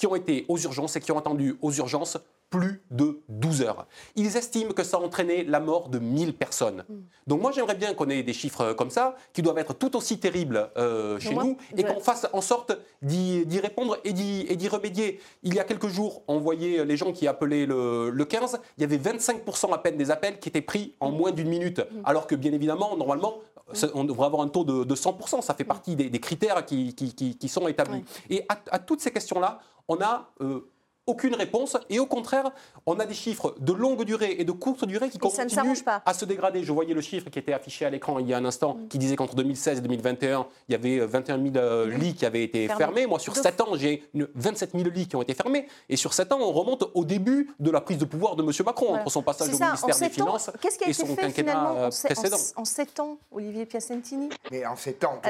[0.00, 2.16] qui ont été aux urgences et qui ont attendu aux urgences
[2.48, 3.86] plus de 12 heures.
[4.16, 6.84] Ils estiment que ça a entraîné la mort de 1000 personnes.
[6.88, 7.02] Hmm.
[7.26, 10.18] Donc moi j'aimerais bien qu'on ait des chiffres comme ça, qui doivent être tout aussi
[10.18, 15.20] terribles euh, chez nous, et qu'on fasse en sorte d'y répondre et d'y remédier.
[15.42, 18.84] Il y a quelques jours, on voyait les gens qui appelaient le, 15, il y
[18.84, 21.16] avait 25% à peine des appels qui étaient pris en hmm.
[21.16, 22.00] moins d'une minute, hmm.
[22.04, 23.34] alors que bien évidemment, normalement,
[23.94, 27.68] on devrait avoir un taux de, 100%, ça fait partie des, critères qui, qui, sont
[27.68, 28.04] établis.
[28.28, 30.30] Et à, toutes ces questions-là, on a...
[30.40, 30.70] Euh,
[31.10, 31.76] aucune réponse.
[31.90, 32.50] Et au contraire,
[32.86, 35.74] on a des chiffres de longue durée et de courte durée qui continuent
[36.06, 36.62] à se dégrader.
[36.62, 38.88] Je voyais le chiffre qui était affiché à l'écran il y a un instant, mm.
[38.88, 41.90] qui disait qu'entre 2016 et 2021, il y avait 21 euh, 000 euh, mm.
[41.98, 43.06] lits qui avaient été fermés.
[43.06, 45.66] Moi, sur 7 ans, j'ai 27 000 lits qui ont été fermés.
[45.88, 48.50] Et sur 7 ans, on remonte au début de la prise de pouvoir de M.
[48.64, 50.50] Macron, entre son passage au ministère des Finances
[50.86, 52.36] et son quinquennat précédent.
[52.56, 54.28] En, 7 ans, Olivier Piacentini?
[54.50, 55.20] Mais en 7 ans,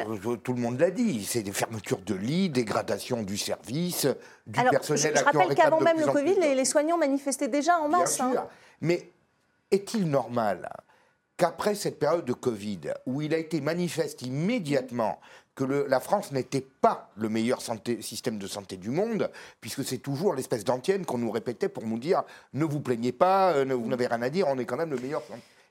[0.42, 4.07] tout le monde l'a dit, c'est des fermetures de lits, dégradation du service,
[4.51, 8.17] du personnel je, je rappelle qu'avant même le Covid, les, soignants manifestaient déjà en masse.
[8.17, 8.41] Bien sûr.
[8.41, 8.49] Hein.
[8.81, 9.11] Mais
[9.71, 10.69] est-il normal
[11.37, 15.21] qu'après cette période de Covid, où il a été manifeste immédiatement
[15.55, 17.61] que la France n'était pas le meilleur
[18.01, 21.99] système de santé du monde, puisque c'est toujours l'espèce d'antienne qu'on nous répétait pour nous
[21.99, 22.23] dire
[22.55, 24.99] ne vous plaignez pas, euh, vous n'avez rien à dire, on est quand même le
[24.99, 25.23] meilleur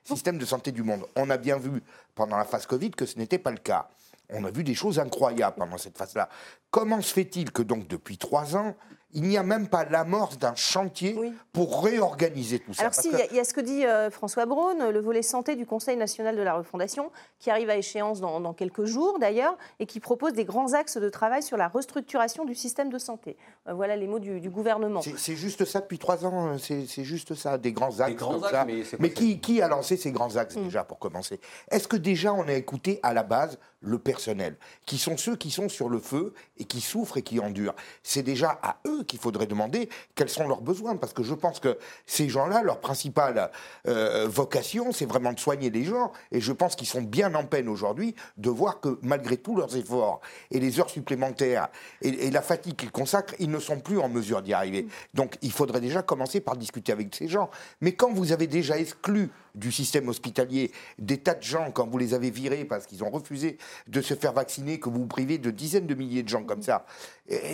[0.04, 1.06] système de santé du monde.
[1.16, 1.82] On a bien vu
[2.14, 3.88] pendant la phase Covid que ce n'était pas le cas.
[4.32, 6.28] On a vu des choses incroyables pendant cette phase-là.
[6.70, 8.76] Comment se fait-il que donc depuis trois ans,
[9.12, 11.18] il n'y a même pas l'amorce d'un chantier
[11.52, 12.82] pour réorganiser tout ça.
[12.82, 15.66] Alors, si, il y, a ce que dit euh, François Braun, le volet santé du
[15.66, 20.00] Conseil national de la refondation, qui arrive à échéance dans, quelques jours d'ailleurs, et qui
[20.00, 23.36] propose des grands axes de travail sur la restructuration du système de santé.
[23.68, 25.00] Euh, voilà les mots du, gouvernement.
[25.16, 28.14] C'est juste ça depuis trois ans, c'est juste ça, des grands axes.
[28.14, 30.64] grands axes mais, qui, qui, a lancé ces grands axes mm.
[30.64, 31.40] déjà, pour commencer?
[31.70, 35.50] Est-ce que déjà on a écouté à la base le personnel, qui sont ceux qui
[35.50, 37.74] sont sur le feu et qui souffrent et qui endurent.
[38.02, 41.60] C'est déjà à eux qu'il faudrait demander quels sont leurs besoins, parce que je pense
[41.60, 43.50] que ces gens-là, leur principale
[43.88, 47.44] euh, vocation, c'est vraiment de soigner les gens, et je pense qu'ils sont bien en
[47.44, 51.68] peine aujourd'hui de voir que malgré tous leurs efforts et les heures supplémentaires
[52.02, 54.86] et, la fatigue qu'ils consacrent, ils ne sont plus en mesure d'y arriver.
[55.14, 57.50] Donc il faudrait déjà commencer par discuter avec ces gens.
[57.80, 61.98] Mais quand vous avez déjà exclu du système hospitalier des tas de gens, quand vous
[61.98, 63.58] les avez virés parce qu'ils ont refusé
[63.88, 66.62] de se faire vacciner, que vous vous privez de dizaines de milliers de gens comme
[66.62, 66.84] ça.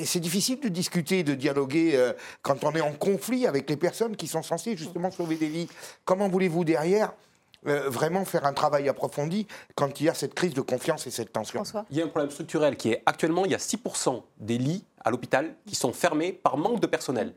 [0.04, 4.16] C'est difficile de discuter, de dialoguer euh, quand on est en conflit avec les personnes
[4.16, 5.68] qui sont censées justement sauver des vies.
[6.04, 7.12] Comment voulez-vous derrière
[7.66, 11.10] euh, vraiment faire un travail approfondi quand il y a cette crise de confiance et
[11.10, 11.62] cette tension?
[11.90, 14.84] Il y a un problème structurel qui est actuellement, il y a 6% des lits
[15.04, 17.34] à l'hôpital qui sont fermés par manque de personnel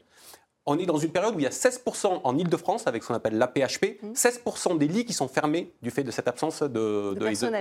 [0.70, 3.16] on est dans une période où il y a 16% en Ile-de-France, avec ce qu'on
[3.16, 4.78] appelle l'APHP, 16% mmh.
[4.78, 7.18] des lits qui sont fermés du fait de cette absence de,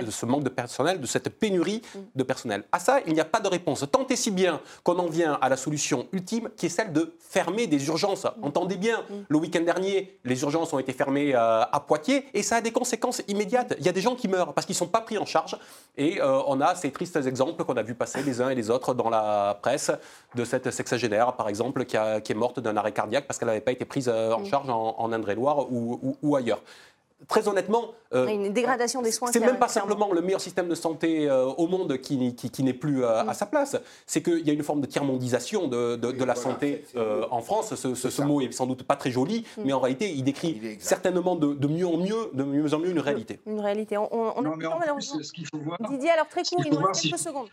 [0.09, 1.99] ce manque de personnel, de cette pénurie mmh.
[2.15, 2.63] de personnel.
[2.71, 3.83] À ça, il n'y a pas de réponse.
[3.91, 7.13] Tant et si bien qu'on en vient à la solution ultime, qui est celle de
[7.19, 8.25] fermer des urgences.
[8.25, 8.43] Mmh.
[8.43, 12.57] Entendez bien, le week-end dernier, les urgences ont été fermées euh, à Poitiers, et ça
[12.57, 13.73] a des conséquences immédiates.
[13.79, 15.57] Il y a des gens qui meurent parce qu'ils ne sont pas pris en charge,
[15.97, 18.69] et euh, on a ces tristes exemples qu'on a vu passer les uns et les
[18.69, 19.91] autres dans la presse,
[20.35, 23.61] de cette sexagénaire, par exemple, qui, qui est morte d'un arrêt cardiaque parce qu'elle n'avait
[23.61, 24.45] pas été prise euh, en mm.
[24.45, 26.61] charge en, Indre-et-Loire ou, ailleurs
[27.27, 29.29] très honnêtement, euh, une dégradation des soins.
[29.33, 32.15] C'est même pas simplement le meilleur système de santé euh, au monde qui,
[32.63, 33.33] n'est plus à mm.
[33.33, 33.75] sa place.
[34.05, 36.85] C'est qu'il y a une forme de tiers-mondisation de, la santé
[37.29, 37.75] en France.
[37.75, 39.61] Ce, mot est sans doute pas très joli, mm.
[39.65, 42.99] mais en réalité, il décrit certainement de, mieux en mieux, de mieux en mieux une
[42.99, 43.41] réalité.
[43.45, 43.97] Une réalité.
[43.97, 45.77] On, on, non, mais en plus, ce qu'il faut voir.
[45.89, 47.49] Didier, alors très court, il nous reste quelques secondes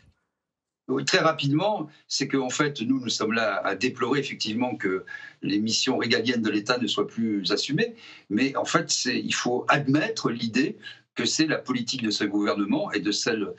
[1.06, 5.04] très rapidement, c'est qu'en fait, nous, nous sommes là à déplorer effectivement que
[5.42, 7.94] les missions régaliennes de l'État ne soient plus assumées.
[8.30, 10.78] Mais en fait, il faut admettre l'idée
[11.16, 13.54] que c'est la politique de ce gouvernement et de celles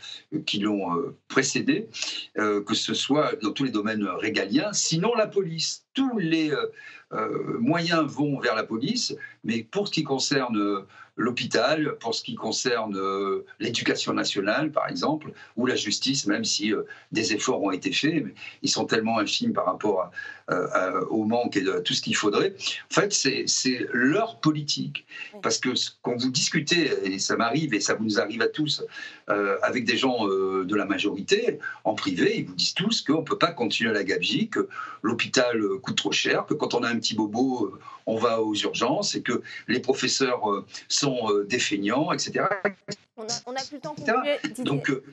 [0.46, 1.90] qui l'ont euh, précédé,
[2.38, 5.84] euh, que ce soit dans tous les domaines régaliens, sinon la police.
[5.94, 10.86] Tous les euh, moyens vont vers la police, mais pour ce qui concerne
[11.18, 16.72] l'hôpital, pour ce qui concerne euh, l'éducation nationale, par exemple, ou la justice, même si
[16.72, 20.12] euh, des efforts ont été faits, mais ils sont tellement infimes par rapport
[20.50, 22.54] euh, au manque et de tout ce qu'il faudrait.
[22.92, 25.06] En fait, c'est leur politique.
[25.42, 25.70] Parce que
[26.04, 28.84] quand vous discutez, et ça m'arrive, et ça vous arrive à tous,
[29.62, 33.38] avec des gens de la majorité, en privé, ils vous disent tous qu'on ne peut
[33.38, 34.70] pas continuer à la gabegie, que
[35.02, 37.78] l'hôpital coûte trop cher, que quand on a un petit bobo,
[38.08, 40.66] on va aux urgences et que les professeurs euh,
[41.08, 42.46] sont euh, etc.
[43.18, 43.96] On a, plus le temps
[44.64, 45.04] Donc, euh,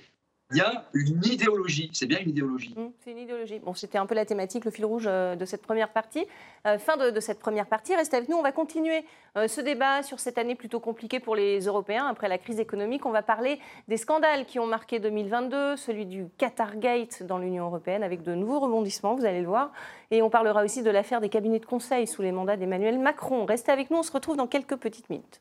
[0.50, 2.74] il y a une idéologie, c'est bien une idéologie.
[2.76, 3.59] Mmh, c'est une idéologie.
[3.61, 6.26] Bon, c'était un peu la thématique, le fil rouge euh, de cette première partie.
[6.66, 9.04] Euh, fin de, cette première partie, restez avec nous, on va continuer
[9.37, 13.07] euh, ce débat sur cette année plutôt compliquée pour les Européens après la crise économique.
[13.07, 17.64] On va parler des scandales qui ont marqué 2022, celui du Qatar Gate dans l'Union
[17.64, 19.72] européenne avec de nouveaux rebondissements, vous allez le voir.
[20.11, 23.46] Et on parlera aussi de l'affaire des cabinets de conseil sous les mandats d'Emmanuel Macron.
[23.46, 25.40] Restez avec nous, on se retrouve dans quelques petites minutes.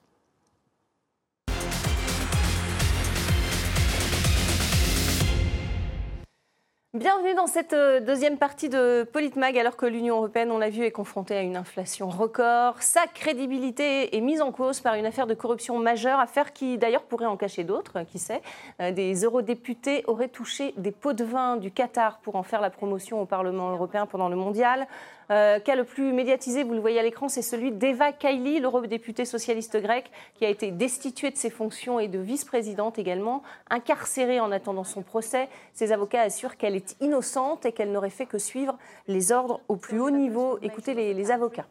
[6.95, 10.84] Bienvenue dans cette euh, deuxième partie de Politmag, alors que l'Union européenne, on l'a vu,
[10.84, 12.84] est confrontée à une inflation record.
[12.84, 17.01] Sa crédibilité est mise en cause par une affaire de corruption majeure, affaire qui d'ailleurs
[17.01, 18.43] pourrait en cacher d'autres, qui sait.
[18.79, 22.69] Euh, des eurodéputés auraient touché des pots de vin du Qatar pour en faire la
[22.69, 24.86] promotion au Parlement européen pendant le mondial.
[25.31, 29.25] Euh, cas le plus médiatisé, vous le voyez à l'écran, c'est celui d'Eva Kaili, l'eurodéputée
[29.25, 34.51] socialiste grecque, qui a été destituée de ses fonctions et de vice-présidente également, incarcérée en
[34.51, 35.49] attendant son procès.
[35.73, 39.75] Ses avocats assurent qu'elle est innocente et qu'elle n'aurait fait que suivre les ordres au
[39.75, 40.59] plus haut niveau.
[40.62, 41.67] Écoutez les, les avocats.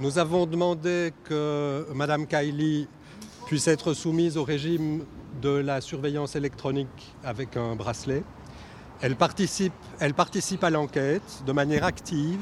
[0.00, 2.88] Nous avons demandé que Mme Kaili
[3.46, 5.04] puisse être soumise au régime
[5.40, 8.22] de la surveillance électronique avec un bracelet.
[9.04, 12.38] Elle participe, elle participe à l'enquête de manière active.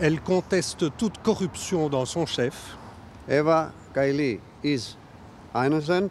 [0.00, 2.76] Elle conteste toute corruption dans son chef.
[3.28, 4.96] Eva Kaili is
[5.54, 6.10] innocent.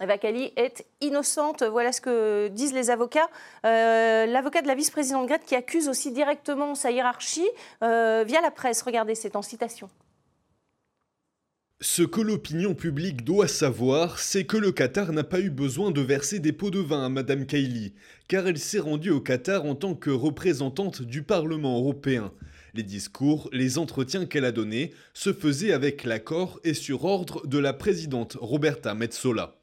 [0.00, 1.64] Eva Kaili est innocente.
[1.64, 3.28] Voilà ce que disent les avocats.
[3.66, 7.48] Euh, l'avocat de la vice-présidente grecque qui accuse aussi directement sa hiérarchie
[7.82, 8.80] euh, via la presse.
[8.80, 9.90] Regardez, c'est en citation.
[11.80, 16.00] Ce que l'opinion publique doit savoir, c'est que le Qatar n'a pas eu besoin de
[16.00, 17.94] verser des pots de vin à Madame Kaili,
[18.26, 22.32] car elle s'est rendue au Qatar en tant que représentante du Parlement européen.
[22.74, 27.58] Les discours, les entretiens qu'elle a donnés se faisaient avec l'accord et sur ordre de
[27.58, 29.57] la présidente Roberta Metsola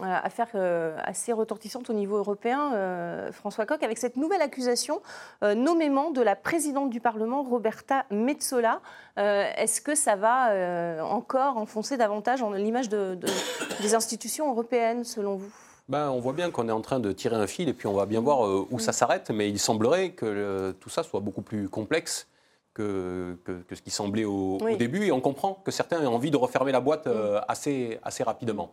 [0.00, 5.02] affaire euh, assez retentissante au niveau européen, euh, François Coq, avec cette nouvelle accusation
[5.42, 8.80] euh, nommément de la présidente du Parlement, Roberta Metsola.
[9.16, 15.52] Est-ce que ça va encore enfoncer davantage l'image des institutions européennes, selon vous?
[15.88, 17.92] Ben, on voit bien qu'on est en train de tirer un fil et puis on
[17.92, 21.68] va bien voir où ça s'arrête, mais il semblerait que tout ça soit beaucoup plus
[21.68, 22.26] complexe
[22.72, 23.36] que,
[23.70, 26.80] ce qui semblait au, début et on comprend que certains ont envie de refermer la
[26.80, 27.06] boîte
[27.48, 28.72] assez, assez rapidement.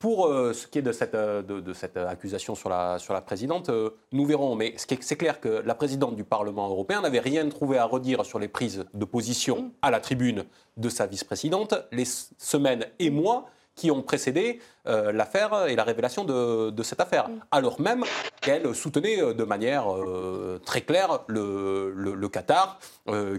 [0.00, 4.56] Pour euh, ce qui est de cette, euh, accusation sur la, présidente, euh, nous verrons.
[4.56, 8.38] Mais c'est clair que la présidente du Parlement européen n'avait rien trouvé à redire sur
[8.38, 10.46] les prises de position à la tribune
[10.78, 16.24] de sa vice-présidente les semaines et mois qui ont précédé euh, l'affaire et la révélation
[16.24, 17.40] de, cette affaire, mm.
[17.50, 18.04] alors même
[18.40, 22.78] qu'elle soutenait euh, de manière euh, très claire le, Qatar,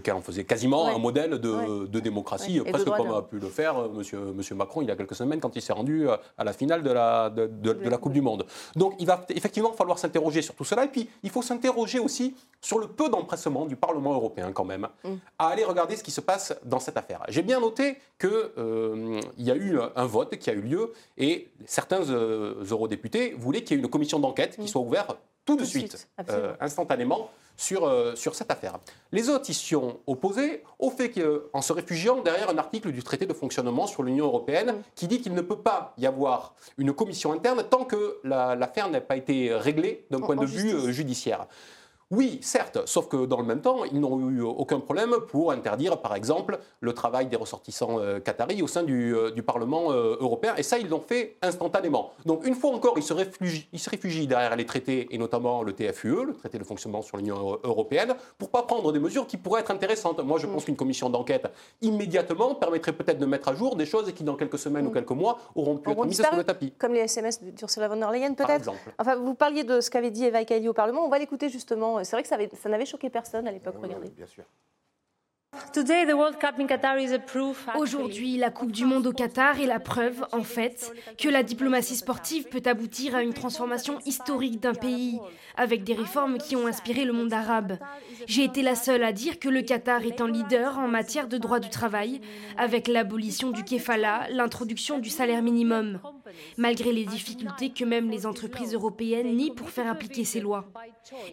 [0.04, 4.18] qu'elle en faisait quasiment un modèle de, démocratie, presque comme a pu le faire monsieur,
[4.18, 6.90] monsieur Macron il y a quelques semaines quand il s'est rendu à la finale de
[6.90, 8.44] la, de, la Coupe du Monde.
[8.76, 12.36] Donc il va effectivement falloir s'interroger sur tout cela, et puis il faut s'interroger aussi
[12.60, 15.14] sur le peu d'empressement du Parlement européen quand même, mm.
[15.38, 17.22] à aller regarder ce qui se passe dans cette affaire.
[17.28, 22.08] J'ai bien noté qu'il y a eu un vote qui a eu lieu, et certains
[22.10, 24.68] euh, eurodéputés voulaient qu'il y ait une commission d'enquête qui mm.
[24.68, 28.78] soit ouverte tout, de suite, euh, instantanément, sur, euh, sur cette affaire.
[29.10, 33.26] Les autres y sont opposés au fait qu'en se réfugiant derrière un article du traité
[33.26, 34.82] de fonctionnement sur l'Union européenne mm.
[34.94, 39.00] qui dit qu'il ne peut pas y avoir une commission interne tant que l'affaire n'a
[39.00, 41.46] pas été réglée d'un point de vue judiciaire.
[42.12, 45.96] Oui, certes, sauf que dans le même temps, ils n'ont eu aucun problème pour interdire,
[46.02, 50.54] par exemple, le travail des ressortissants euh, qataris au sein du, euh, Parlement euh, européen.
[50.58, 52.12] Et ça, ils l'ont fait instantanément.
[52.26, 56.34] Donc, une fois encore, ils se, réfugient, derrière les traités, et notamment le TFUE, le
[56.34, 59.70] traité de fonctionnement sur l'Union européenne, pour ne pas prendre des mesures qui pourraient être
[59.70, 60.22] intéressantes.
[60.22, 60.66] Moi, je pense mm.
[60.66, 64.58] qu'une commission d'enquête, immédiatement, permettrait peut-être de mettre à jour des choses qui, dans quelques
[64.58, 64.94] semaines ou mm.
[64.94, 66.74] quelques mois, auront pu être mises sur le tapis.
[66.78, 68.70] Comme les SMS d'Ursula von der Leyen, peut-être?
[68.98, 71.06] Enfin, vous parliez de ce qu'avait dit Eva Kaili au Parlement.
[71.06, 74.10] On va l'écouter justement c'est vrai que ça, n'avait choqué personne à l'époque, regardez.
[74.10, 74.44] bien sûr.
[77.76, 81.96] Aujourd'hui, la Coupe du Monde au Qatar est la preuve, en fait, que la diplomatie
[81.96, 85.20] sportive peut aboutir à une transformation historique d'un pays,
[85.56, 87.76] avec des réformes qui ont inspiré le monde arabe.
[88.26, 91.36] J'ai été la seule à dire que le Qatar est un leader en matière de
[91.36, 92.22] droit du travail,
[92.56, 96.00] avec l'abolition du kefala, l'introduction du salaire minimum,
[96.56, 100.70] malgré les difficultés que même les entreprises européennes nient pour faire appliquer ces lois.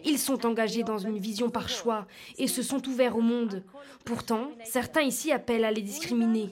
[0.04, 2.06] Ils sont engagés dans une vision par choix
[2.38, 3.64] et se sont ouverts au monde.
[4.04, 6.50] Pourtant, certains ici appellent à les discriminer.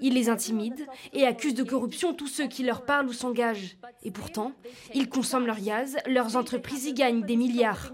[0.00, 3.76] Ils les intimident et accusent de corruption tous ceux qui leur parlent ou s'engagent.
[4.02, 4.52] Et pourtant,
[4.94, 7.92] ils consomment leur gaz, leurs entreprises y gagnent des milliards.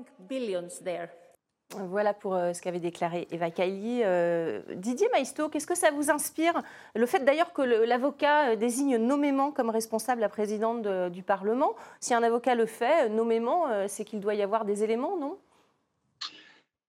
[1.79, 4.03] Voilà pour euh, ce qu'avait déclaré Eva Kaili.
[4.05, 6.63] Euh, Didier Maisto, qu'est-ce que ça vous inspire?
[6.95, 11.75] Le fait d'ailleurs que l'avocat euh, désigne nommément comme responsable la présidente du Parlement.
[12.01, 15.39] Si un avocat le fait nommément, c'est qu'il doit y avoir des éléments, non?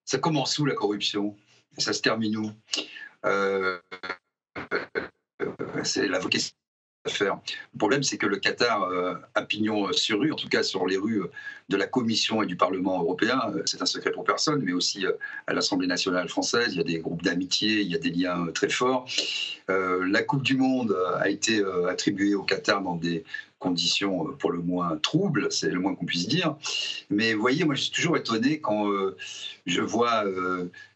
[0.05, 1.35] Ça commence où la corruption?
[1.77, 2.51] Ça se termine où?
[5.83, 6.53] C'est la vocation
[7.05, 10.87] Le problème, c'est que le Qatar euh, a pignon sur rue, en tout cas sur
[10.87, 11.23] les rues
[11.67, 13.41] de la Commission et du Parlement européen.
[13.53, 15.05] Euh, c'est un secret pour personne, mais aussi
[15.47, 16.67] à l'Assemblée nationale française.
[16.71, 19.05] Il y a des groupes d'amitié, il y a des liens très forts.
[19.67, 23.25] la Coupe du Monde a été attribuée au Qatar dans des
[23.59, 26.55] conditions pour le moins troubles, c'est le moins qu'on puisse dire.
[27.09, 28.89] Mais vous voyez, moi, je suis toujours étonné quand
[29.65, 30.23] je vois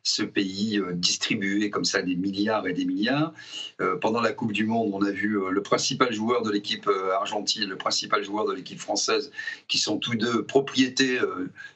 [0.07, 3.33] ce pays euh, distribuer comme ça des milliards et des milliards.
[3.81, 6.89] Euh, pendant la Coupe du Monde, on a vu euh, le principal joueur de l'équipe
[7.13, 9.31] argentine, le principal joueur de l'équipe française,
[9.67, 11.19] qui sont tous deux propriétés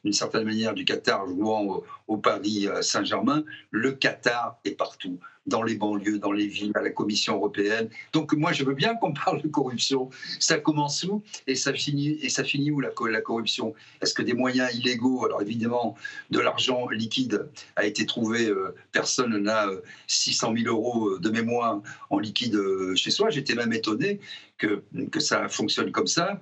[0.04, 3.44] d'une certaine manière du Qatar jouant au Paris Saint-Germain.
[3.70, 7.90] Le Qatar est partout dans les banlieues, dans les villes, à la Commission européenne.
[8.14, 10.10] Donc moi, je veux bien qu'on parle de corruption.
[10.40, 11.24] Ça commence où?
[11.48, 13.74] Et ça finit, et ça finit où la, la corruption?
[14.02, 15.96] Est-ce que des moyens illégaux, alors évidemment,
[16.30, 19.68] de l'argent liquide a été trouvé, euh, personne n'a
[20.08, 23.30] 600 000 euros de mémoire en liquide euh, chez soi.
[23.30, 24.20] J'étais même étonné
[24.58, 26.42] que, que, ça fonctionne comme ça.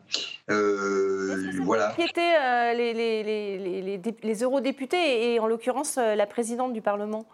[0.49, 1.95] Euh, voilà.
[1.99, 7.25] Euh, les, les, les, les, eurodéputés et en l'occurrence la présidente du Parlement?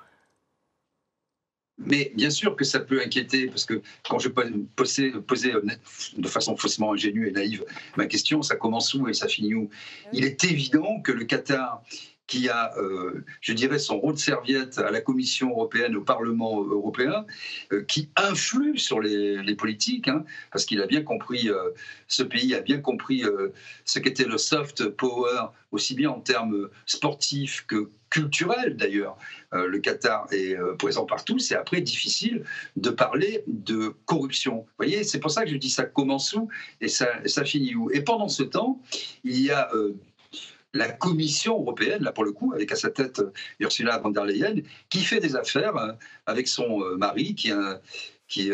[1.77, 5.53] Mais bien sûr que ça peut inquiéter, parce que quand je posais, posais
[6.17, 7.65] de façon faussement ingénue et naïve
[7.97, 9.69] ma question, ça commence où et ça finit où?
[10.13, 11.83] Il est évident que le Qatar,
[12.27, 16.61] qui a, euh, je dirais, son rôle de serviette à la Commission européenne, au Parlement
[16.63, 17.25] européen,
[17.71, 21.69] euh, qui influe sur les, politiques, hein, parce qu'il a bien compris, euh,
[22.07, 23.23] ce pays a bien compris
[23.85, 29.17] ce qu'était le soft power, aussi bien en termes sportifs que culturels d'ailleurs.
[29.51, 32.43] le Qatar est présent partout, c'est après difficile
[32.75, 34.57] de parler de corruption.
[34.57, 36.49] Vous voyez, c'est pour ça que je dis ça commence où
[36.81, 37.89] et ça, ça finit où.
[37.91, 38.81] Et pendant ce temps,
[39.23, 39.69] il y a
[40.75, 44.25] la Commission européenne, là pour le coup, avec à sa tête euh, Ursula von der
[44.25, 45.93] Leyen, qui fait des affaires euh,
[46.25, 48.53] avec son euh, mari, qui est,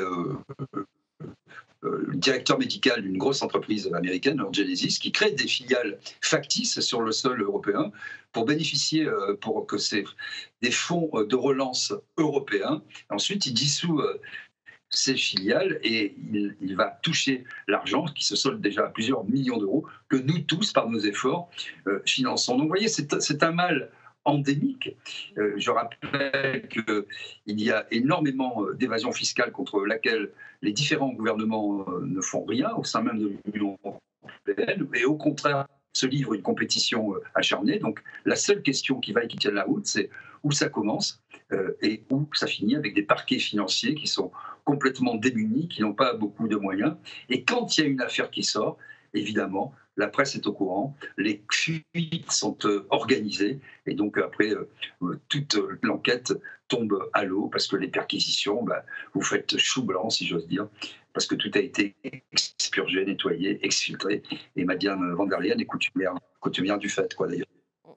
[2.14, 7.42] directeur médical d'une grosse entreprise américaine, Genesis, qui crée des filiales factices sur le sol
[7.42, 7.92] européen
[8.34, 9.08] pour bénéficier,
[9.40, 9.78] pour que
[10.62, 12.84] des fonds de relance européens.
[13.10, 14.00] Ensuite, il dissout
[14.92, 16.16] ses filiales et
[16.62, 20.74] il, va toucher l'argent qui se solde déjà à plusieurs millions d'euros que nous tous,
[20.74, 21.50] par nos efforts,
[21.88, 22.54] euh, finançons.
[22.54, 23.90] Donc vous voyez, c'est un mal
[24.26, 24.96] endémique.
[25.38, 30.32] Euh, je rappelle qu'il y a énormément euh, d'évasion fiscale contre laquelle
[30.62, 35.68] les différents gouvernements ne font rien au sein même de l'Union européenne, et au contraire
[35.94, 37.80] se livre une compétition acharnée.
[37.80, 40.10] Donc la seule question qui va et qui tient la route, c'est
[40.44, 41.22] où ça commence
[41.82, 44.32] et où ça finit avec des parquets financiers qui sont
[44.66, 46.96] complètement démunis, qui n'ont pas beaucoup de moyens.
[47.30, 48.78] Et quand il y a une affaire qui sort,
[49.14, 54.70] évidemment, la presse est au courant, les fuites sont euh, organisées, et donc après, euh,
[55.04, 56.34] euh, toute l'enquête
[56.70, 60.68] tombe à l'eau, parce que les perquisitions, bah, vous faites chou blanc, si j'ose dire,
[61.14, 61.96] parce que tout a été
[62.32, 64.24] expurgé, nettoyé, exfiltré,
[64.56, 67.48] et Madame van der Leyen est coutumière, coutumière du fait, quoi d'ailleurs.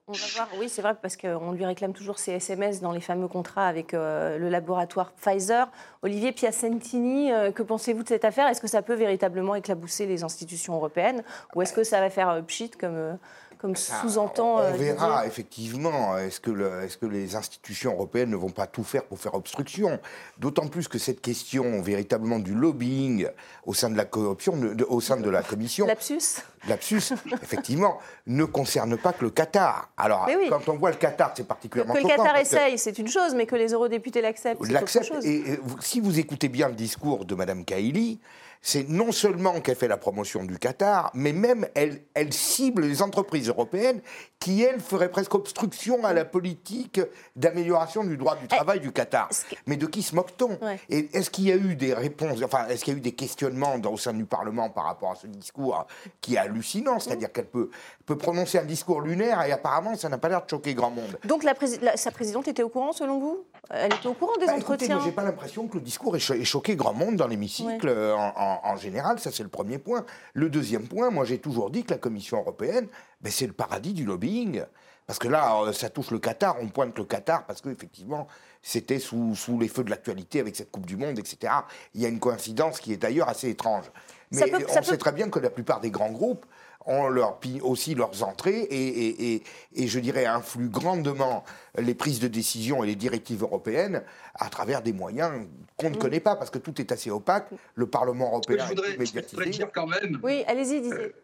[0.06, 3.00] On va voir, oui, c'est vrai, parce qu'on lui réclame toujours ses SMS dans les
[3.00, 5.66] fameux contrats avec euh, le laboratoire Pfizer.
[6.02, 8.46] Olivier Piacentini, euh, que pensez-vous de cette affaire?
[8.48, 11.24] Est-ce que ça peut véritablement éclabousser les institutions européennes?
[11.54, 13.18] Ou est-ce que ça va faire euh, pchit comme
[13.64, 14.56] comme sous-entend.
[14.56, 16.18] On euh, verra effectivement.
[16.18, 16.50] Est-ce que,
[16.84, 19.98] est que, les institutions européennes ne vont pas tout faire pour faire obstruction?
[20.36, 23.26] D'autant plus que cette question véritablement du lobbying
[23.64, 25.86] au sein de la corruption, au sein de la Commission.
[25.86, 26.42] Lapsus.
[26.68, 29.88] Lapsus, effectivement, ne concerne pas que le Qatar.
[29.96, 33.08] Alors, quand on voit le Qatar, c'est particulièrement Que, que le Qatar essaye, c'est une
[33.08, 35.24] chose, mais que les eurodéputés l'acceptent, chose.
[35.24, 38.20] Et, et, si vous écoutez bien le discours de Mme Kaili,
[38.66, 43.02] c'est non seulement qu'elle fait la promotion du Qatar, mais même elle, elle cible les
[43.02, 44.00] entreprises européennes
[44.40, 47.00] qui, elles, feraient presque obstruction à la politique
[47.36, 49.28] d'amélioration du droit du travail du Qatar.
[49.66, 50.58] Mais de qui se moque-t-on?
[50.88, 53.12] Et est-ce qu'il y a eu des réponses, enfin, est-ce qu'il y a eu des
[53.12, 55.86] questionnements au sein du Parlement par rapport à ce discours
[56.22, 56.98] qui est hallucinant?
[56.98, 57.68] C'est-à-dire qu'elle peut,
[58.06, 61.18] peut prononcer un discours lunaire et apparemment, ça n'a pas l'air de choquer grand monde.
[61.26, 61.54] Donc la
[61.96, 63.44] sa présidente était au courant, selon vous?
[63.70, 66.76] Elle était au courant des bah, entretiens J'ai pas l'impression que le discours ait, choqué
[66.76, 70.04] grand monde dans l'hémicycle en en, général, ça c'est le premier point.
[70.32, 72.88] Le deuxième point, moi j'ai toujours dit que la Commission européenne,
[73.20, 74.62] ben, c'est le paradis du lobbying.
[75.06, 78.26] Parce que là, euh, ça touche le Qatar, on pointe le Qatar parce qu'effectivement,
[78.62, 81.52] c'était sous, sous, les feux de l'actualité avec cette Coupe du Monde, etc.
[81.94, 83.84] Il y a une coïncidence qui est d'ailleurs assez étrange.
[84.30, 86.46] Mais on sait très bien que la plupart des grands groupes
[86.86, 89.42] ont leur, aussi leurs entrées et, et,
[89.74, 91.44] et, je dirais influent grandement
[91.78, 94.02] les prises de décision et les directives européennes
[94.34, 95.98] à travers des moyens qu'on ne mm.
[95.98, 97.48] connaît pas parce que tout est assez opaque.
[97.74, 98.64] Le Parlement européen.
[98.64, 100.20] je voudrais, est je voudrais dire quand même.
[100.22, 100.94] Oui, allez-y, disez.
[100.94, 101.14] Euh,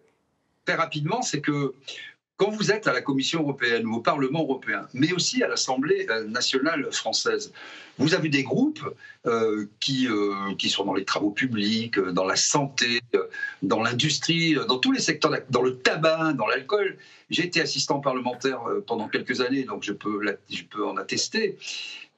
[0.64, 1.74] très rapidement, c'est que
[2.40, 6.06] quand vous êtes à la Commission européenne ou au Parlement européen, mais aussi à l'Assemblée
[6.08, 7.52] euh, nationale française,
[7.98, 8.82] vous avez des groupes
[9.26, 13.02] euh, qui, euh, qui sont dans les travaux publics, dans la santé,
[13.60, 16.96] dans l'industrie, dans tous les secteurs, dans le tabac, dans l'alcool.
[17.28, 20.18] J'ai été assistant parlementaire pendant quelques années, donc je peux,
[20.48, 21.58] je peux en attester,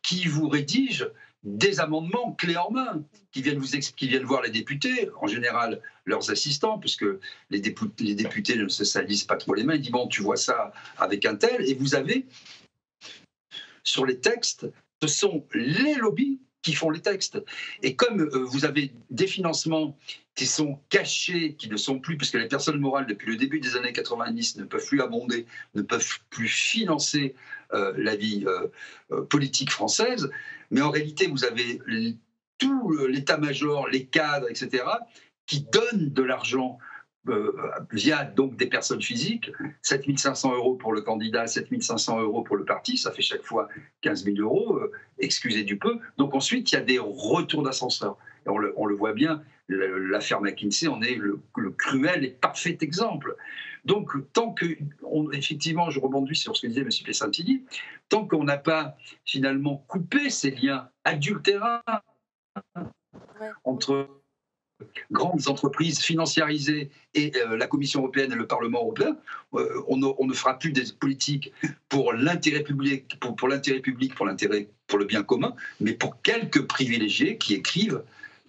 [0.03, 1.07] qui vous rédigent
[1.43, 3.67] des amendements clés en main qui viennent, vous
[3.97, 7.07] qui viennent voir les députés, en général leurs assistants, puisque
[7.51, 7.63] les,
[7.99, 9.75] les députés ne se salissent pas trop les mains.
[9.75, 12.27] Ils disent Bon, tu vois ça avec un tel, et vous avez
[13.85, 14.67] sur les textes,
[15.03, 17.43] ce sont les lobbies qui font les textes.
[17.83, 19.97] Et comme euh, vous avez des financements
[20.35, 23.77] qui sont cachés, qui ne sont plus, puisque les personnes morales, depuis le début des
[23.77, 27.35] années 90, ne peuvent plus abonder, ne peuvent plus financer
[27.75, 30.31] euh, la vie euh, politique française,
[30.71, 31.81] mais en réalité, vous avez
[32.59, 34.85] tout l'état-major, les cadres, etc.,
[35.47, 36.79] qui donnent de l'argent
[37.29, 37.53] euh,
[37.93, 39.53] via donc des personnes physiques,
[39.83, 43.69] 7500 euros pour le candidat, 7500 euros pour le parti, ça fait chaque fois
[44.01, 46.01] 15 000 euros, euh, excusez du peu.
[46.19, 48.17] Donc ensuite, il y a des retours d'ascenseur.
[48.47, 51.41] On le, on le, voit bien, l'affaire McKinsey en est le,
[51.79, 53.37] cruel et parfait exemple.
[53.85, 54.77] Donc, tant que,
[55.33, 56.89] effectivement, je rebondis sur ce que disait M.
[57.05, 57.65] Pessantini,
[58.09, 61.81] tant qu'on n'a pas finalement coupé ces liens adultérants
[63.65, 64.22] entre
[65.11, 69.17] grandes entreprises financiarisées et euh, la Commission européenne et le Parlement européen,
[69.55, 71.53] euh, on, ne, fera plus des politiques
[71.89, 77.39] pour l'intérêt public, pour, pour l'intérêt public, pour le bien commun, mais pour quelques privilégiés
[77.39, 78.03] qui écrivent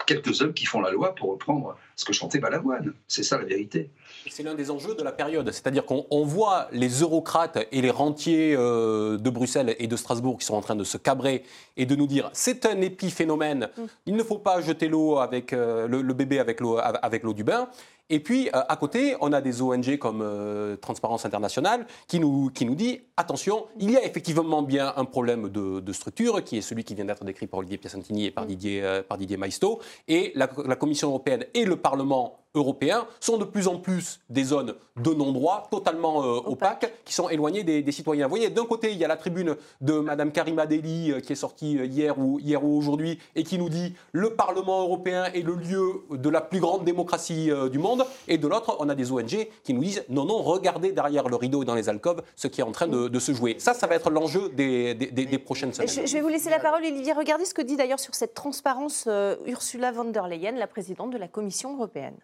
[0.06, 2.94] quelques hommes qui font la loi pour reprendre ce que chantait Balavoine.
[3.08, 3.90] C'est ça la vérité.
[4.30, 5.50] C'est l'un des enjeux de la période.
[5.52, 10.46] C'est-à-dire qu'on voit les eurocrates et les rentiers euh, de Bruxelles et de Strasbourg qui
[10.46, 11.44] sont en train de se cabrer
[11.78, 13.84] et de nous dire c'est un épiphénomène, mm.
[14.08, 17.44] il ne faut pas jeter l'eau avec euh, le, bébé avec l'eau avec l'eau du
[17.44, 17.70] bain.
[18.10, 22.50] Et puis, euh, à côté, on a des ONG comme euh, Transparence Internationale qui nous,
[22.50, 26.62] qui nous dit attention, il y a effectivement bien un problème de, structure, qui est
[26.62, 29.80] celui qui vient d'être décrit par Olivier Piacentini et par Didier, euh, par Didier Maisto.
[30.08, 34.44] Et la, la Commission européenne et le Parlement européens sont de plus en plus des
[34.44, 38.28] zones de non-droit totalement euh, opaques qui sont éloignées des, citoyens.
[38.28, 41.34] Vous voyez, d'un côté, il y a la tribune de Mme Karima Deli euh, qui
[41.34, 45.26] est sortie euh, hier ou, hier ou aujourd'hui et qui nous dit le Parlement européen
[45.34, 48.06] est le lieu de la plus grande démocratie du monde.
[48.28, 51.36] Et de l'autre, on a des ONG qui nous disent non, non, regardez derrière le
[51.36, 53.56] rideau et dans les alcôves ce qui est en train de, se jouer.
[53.60, 55.90] Ça, ça va être l'enjeu des, des, prochaines semaines.
[55.90, 57.14] Je, vais vous laisser la parole, Olivier.
[57.14, 59.08] Regardez ce que dit d'ailleurs sur cette transparence
[59.46, 62.16] Ursula von der Leyen, la présidente de la Commission européenne.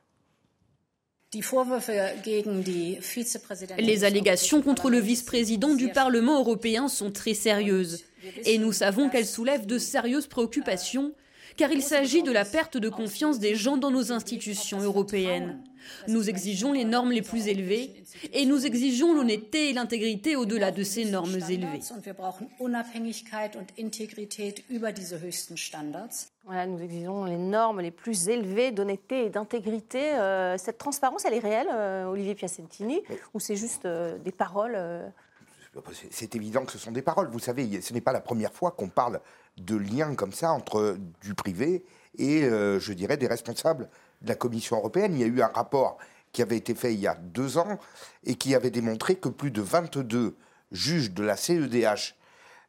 [3.77, 8.03] Les allégations contre le vice-président du Parlement européen sont très sérieuses
[8.45, 11.13] et nous savons qu'elles soulèvent de sérieuses préoccupations
[11.55, 15.61] car il s'agit de la perte de confiance des gens dans nos institutions européennes.
[16.07, 17.91] Nous exigeons les normes les plus élevées
[18.33, 21.81] et nous exigeons l'honnêteté et l'intégrité au-delà de ces normes élevées.
[26.49, 30.15] Voilà, nous exigeons les normes les plus élevées d'honnêteté et d'intégrité.
[30.15, 33.03] Euh, cette transparence, elle est réelle, euh, Olivier Piacentini,
[33.35, 35.11] ou c'est juste euh, des paroles
[36.11, 37.27] c'est évident que ce sont des paroles.
[37.27, 39.21] Vous savez, ce n'est pas la première fois qu'on parle
[39.57, 41.85] de liens comme ça entre du privé
[42.17, 43.87] et, je dirais, des responsables
[44.23, 45.13] de la Commission européenne.
[45.13, 45.99] Il y a eu un rapport
[46.31, 47.77] qui avait été fait il y a deux ans
[48.25, 50.35] et qui avait démontré que plus de 22
[50.71, 52.15] juges de la CEDH,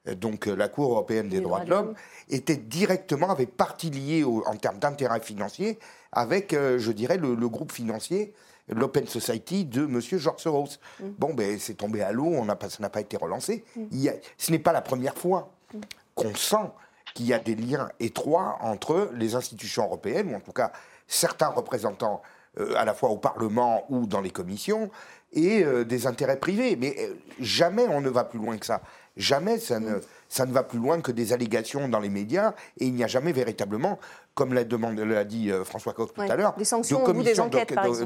[0.07, 1.95] donc euh, la Cour européenne des droits, de l'homme,
[2.29, 5.79] étaient directement, avaient partie liée en termes d'intérêt financier
[6.13, 8.33] avec, euh, je dirais, le, groupe financier
[8.69, 10.01] l'Open Society de M.
[10.01, 10.69] George Soros.
[11.01, 11.09] Mm.
[11.19, 13.65] Bon, ben, c'est tombé à l'eau, ça n'a pas été relancé.
[13.77, 13.85] Mm.
[13.93, 15.81] Il ce n'est pas la première fois mm.
[16.15, 16.71] qu'on sent
[17.15, 20.73] qu'il y a des liens étroits entre les institutions européennes, ou en tout cas
[21.09, 22.23] certains représentants
[22.59, 24.91] euh, à la fois au Parlement ou dans les commissions,
[25.33, 26.75] et euh, des intérêts privés.
[26.75, 28.81] Mais euh, jamais on ne va plus loin que ça.
[29.21, 32.87] Jamais ça ne, ça ne va plus loin que des allégations dans les médias, et
[32.87, 33.99] il n'y a jamais véritablement,
[34.35, 37.49] comme l'a, l'a dit François Coq tout à l'heure, de commission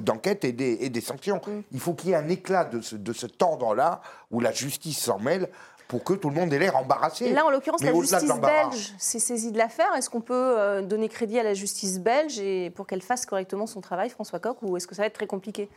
[0.01, 1.41] d'enquête, et, des, et des sanctions.
[1.47, 1.61] Mm.
[1.73, 4.01] Il faut qu'il y ait un éclat de, ce, de cet ordre-là,
[4.31, 5.49] où la justice s'en mêle,
[5.87, 7.31] pour que tout le monde ait l'air embarrassé.
[7.33, 9.95] là, en l'occurrence, la justice belge s'est saisie de l'affaire.
[9.97, 13.67] Est-ce qu'on peut euh, donner crédit à la justice belge et pour qu'elle fasse correctement
[13.67, 15.69] son travail, François Coq, ou est-ce que ça va être très compliqué?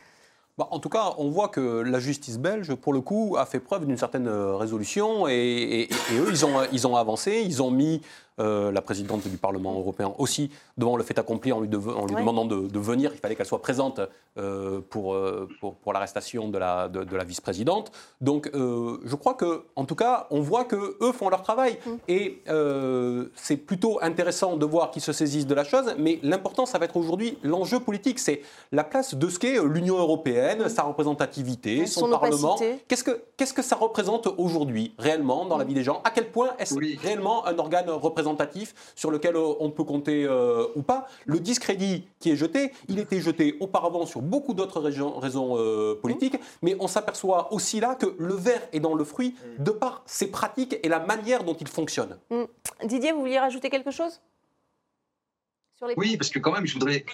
[0.58, 3.60] Bah, en tout cas, on voit que la justice belge, pour le coup, a fait
[3.60, 5.88] preuve d'une certaine euh, résolution et, et,
[6.18, 8.02] eux, ils ont, ils ont avancé, ils ont mis
[8.40, 12.14] euh, la présidente du Parlement européen aussi devant le fait accompli en lui, en lui
[12.14, 13.10] demandant de, venir.
[13.12, 14.00] Il fallait qu'elle soit présente
[14.38, 17.90] euh, pour, euh, pour, pour l'arrestation de la, de, la vice-présidente.
[18.20, 21.78] Donc je crois que, en tout cas, on voit que eux font leur travail.
[21.84, 21.90] Mm.
[22.08, 22.42] Et
[23.34, 25.94] c'est plutôt intéressant de voir qu'ils se saisissent de la chose.
[25.98, 28.18] Mais l'important, ça va être aujourd'hui l'enjeu politique.
[28.18, 32.56] C'est la place de ce qu'est l'Union européenne, sa représentativité, son, Parlement.
[32.88, 35.68] Qu'est-ce que, qu'est-ce que ça représente aujourd'hui, réellement, dans la mm.
[35.68, 36.00] vie des gens?
[36.04, 38.27] À quel point est-ce réellement un organe représentatif?
[38.94, 41.08] Sur lequel euh, on peut compter euh, ou pas.
[41.26, 46.34] Le discrédit qui est jeté, il était jeté auparavant sur beaucoup d'autres raisons euh, politiques,
[46.34, 46.38] mmh.
[46.62, 49.62] mais on s'aperçoit aussi là que le verre est dans le fruit mmh.
[49.62, 52.18] de par ses pratiques et la manière dont il fonctionne.
[52.30, 52.44] Mmh.
[52.84, 54.20] Didier, vous vouliez rajouter quelque chose?
[55.96, 57.04] Oui, parce que quand même, je voudrais.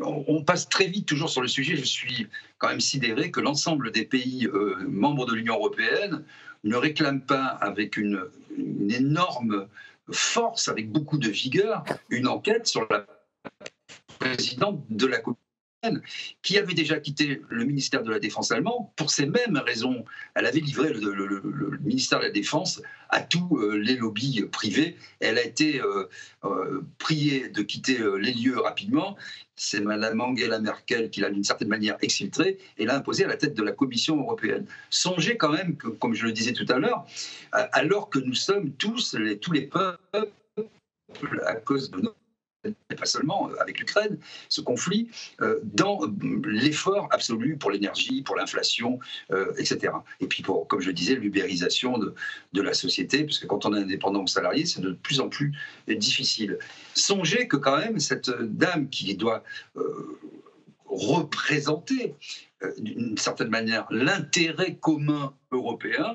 [0.00, 1.74] On passe très vite toujours sur le sujet.
[1.74, 4.48] Je suis quand même sidéré que l'ensemble des pays
[4.86, 6.22] membres de l'Union européenne
[6.62, 8.22] ne réclament pas avec une,
[8.56, 9.66] une énorme
[10.10, 13.06] force, avec beaucoup de vigueur, une enquête sur la
[14.18, 15.20] présidente de la
[16.42, 20.04] qui avait déjà quitté le ministère de la Défense allemand pour ces mêmes raisons.
[20.34, 24.96] Elle avait livré le, ministère de la Défense à tous euh, les lobbies privés.
[25.20, 26.08] Elle a été euh,
[26.44, 29.16] euh, priée de quitter les lieux rapidement.
[29.56, 33.36] C'est Mme Angela Merkel qui l'a d'une certaine manière exfiltrée et l'a imposée à la
[33.36, 34.66] tête de la Commission européenne.
[34.90, 37.06] Songez quand même que, comme je le disais tout à l'heure,
[37.52, 40.30] alors que nous sommes tous, les, tous les peuples,
[41.44, 42.14] à cause de nos
[42.64, 45.08] et pas seulement euh, avec l'Ukraine, ce conflit,
[45.40, 46.00] euh, dans
[46.44, 49.00] l'effort absolu pour l'énergie, pour l'inflation,
[49.30, 49.92] euh, etc.
[50.20, 52.14] Et puis, pour, comme je disais, l'ubérisation de,
[52.62, 55.52] la société, parce que quand on est indépendant ou salarié, c'est de plus en plus
[55.88, 56.58] difficile.
[56.94, 59.42] Songez que quand même, cette dame qui doit
[60.86, 62.14] représenter,
[62.78, 66.14] d'une certaine manière, l'intérêt commun européen,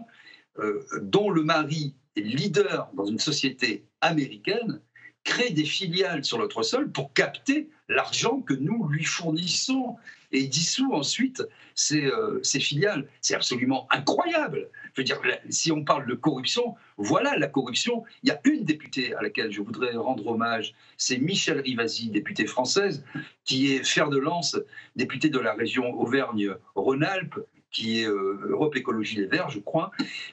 [1.02, 4.80] dont le mari est leader dans une société américaine,
[5.28, 9.97] crée des filiales sur notre sol pour capter l'argent que nous lui fournissons
[10.32, 11.43] et dissout ensuite
[11.75, 13.07] ces, euh, ces filiales.
[13.21, 14.69] C'est absolument incroyable.
[14.93, 18.05] Je veux dire, si on parle de corruption, voilà la corruption.
[18.23, 22.45] Il y a une députée à laquelle je voudrais rendre hommage, c'est Michel Rivasi, députée
[22.45, 23.03] française,
[23.43, 24.57] qui est fer de lance,
[24.95, 27.39] députée de la région Auvergne-Rhône-Alpes,
[27.71, 29.91] qui est euh, Europe Écologie Les Verts, je crois.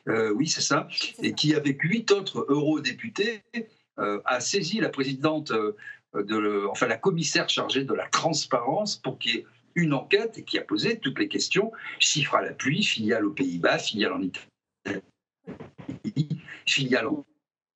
[0.08, 0.88] Euh, oui, c'est ça.
[1.22, 3.42] Et qui, avec huit autres eurodéputés,
[3.96, 5.52] a saisi la présidente,
[6.14, 10.38] euh, de enfin la commissaire chargée de la transparence pour qu'il y ait une enquête
[10.38, 14.22] et qui a posé toutes les questions, chiffres à l'appui, filiale aux Pays-Bas, filiale en
[14.22, 15.02] Italie,
[16.66, 17.24] filiale en,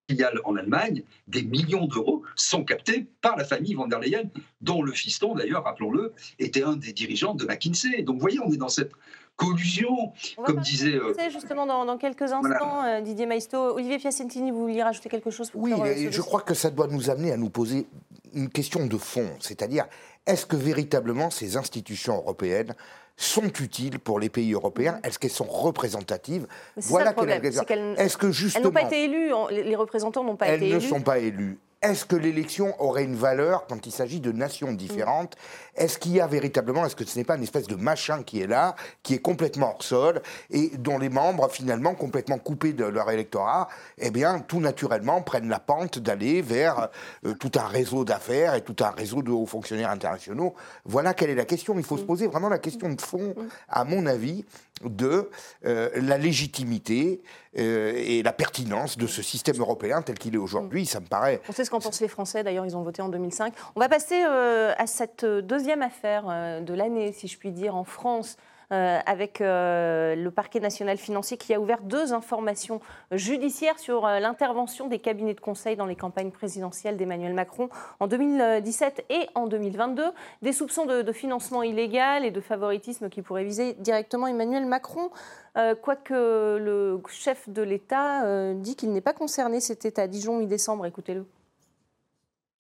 [0.09, 4.83] filiale en Allemagne, des millions d'euros sont captés par la famille von der Leyen, dont
[4.83, 8.03] le fiston, d'ailleurs, rappelons-le, était un des dirigeants de McKinsey.
[8.03, 8.93] Donc, vous voyez, on est dans cette
[9.39, 10.13] collusion,
[10.45, 10.97] comme disait.
[10.97, 13.77] Euh, justement dans, quelques instants, euh, Didier Maisto.
[13.77, 17.09] Olivier Piacentini, vous vouliez rajouter quelque chose Oui, euh, je crois que ça doit nous
[17.09, 17.87] amener à nous poser
[18.35, 19.87] une question de fond, c'est-à-dire
[20.27, 22.75] est-ce que véritablement ces institutions européennes
[23.17, 25.01] sont utiles pour les pays européens?
[25.03, 25.07] Mm.
[25.07, 26.47] Est-ce qu'elles sont représentatives?
[26.77, 27.65] Voilà quelle est la question.
[27.97, 29.33] Est-ce que justement elles n'ont pas été élues
[29.65, 30.77] Les représentants n'ont pas été élus.
[30.77, 31.59] Elles ne sont pas élues.
[31.81, 35.37] Est-ce que l'élection aurait une valeur quand il s'agit de nations différentes?
[35.77, 38.41] Est-ce qu'il y a véritablement, est-ce que ce n'est pas une espèce de machin qui
[38.41, 38.75] est là,
[39.05, 40.21] qui est complètement hors sol
[40.51, 43.69] et dont les membres, finalement, complètement coupés de leur électorat,
[43.99, 46.89] eh bien, tout naturellement, prennent la pente d'aller vers
[47.25, 50.55] euh, tout un réseau d'affaires et tout un réseau de hauts fonctionnaires internationaux?
[50.85, 51.79] Voilà quelle est la question.
[51.79, 53.37] Il faut se poser vraiment la question de fond,
[53.69, 54.45] à mon avis,
[54.85, 55.31] de
[55.65, 57.23] euh, la légitimité
[57.59, 60.87] euh, et la pertinence de ce système européen tel qu'il est aujourd'hui.
[60.87, 61.41] Ça me paraît.
[61.49, 62.43] On sait ce qu'en pensent les Français.
[62.43, 63.53] D'ailleurs, ils ont voté en 2005.
[63.77, 67.85] On va passer euh, à cette deuxième affaire de l'année, si je puis dire, en
[67.85, 68.37] France.
[68.71, 74.21] Euh, avec euh, le parquet national financier qui a ouvert deux informations judiciaires sur euh,
[74.21, 79.47] l'intervention des cabinets de conseil dans les campagnes présidentielles d'Emmanuel Macron en 2017 et en
[79.47, 80.05] 2022.
[80.43, 85.09] Des soupçons de, financement illégal et de favoritisme qui pourraient viser directement Emmanuel Macron.
[85.55, 89.61] quoique le chef de l'État dit qu'il n'est pas concerné.
[89.61, 90.85] C'était à Dijon mi-décembre.
[90.85, 91.25] Écoutez-le.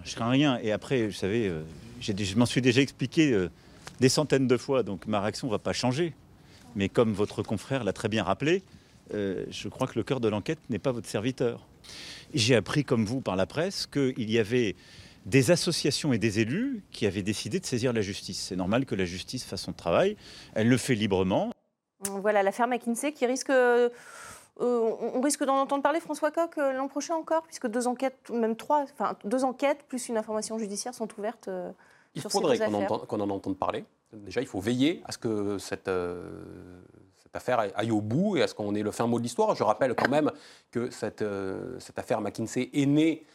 [0.06, 0.58] Je crains rien.
[0.64, 1.52] Et après, vous savez,
[2.00, 3.48] je m'en suis déjà expliqué
[4.00, 6.14] des centaines de fois, donc ma réaction ne va pas changer.
[6.76, 8.64] Mais comme votre confrère l'a très bien rappelé,
[9.14, 11.66] euh, je crois que le cœur de l'enquête n'est pas votre serviteur.
[12.34, 14.76] J'ai appris, comme vous, par la presse, qu'il y avait
[15.26, 18.40] des associations et des élus qui avaient décidé de saisir la justice.
[18.40, 20.18] C'est normal que la justice fasse son travail.
[20.56, 21.52] Elle le fait librement.
[22.02, 23.50] Voilà l'affaire McKinsey qui risque.
[23.50, 23.90] Euh,
[24.60, 28.56] on risque d'en entendre parler, François Coq, euh, l'an prochain encore, puisque deux enquêtes, même
[28.56, 31.50] trois, enfin deux enquêtes plus une information judiciaire sont ouvertes.
[32.26, 33.86] Il faudrait qu'on en entende parler.
[34.14, 36.30] Déjà, il faut veiller à ce que cette, euh,
[37.22, 39.54] cette affaire aille au bout et à ce qu'on ait le fin mot de l'histoire.
[39.56, 40.32] Je rappelle quand même
[40.72, 43.26] que cette, euh, cette affaire McKinsey est née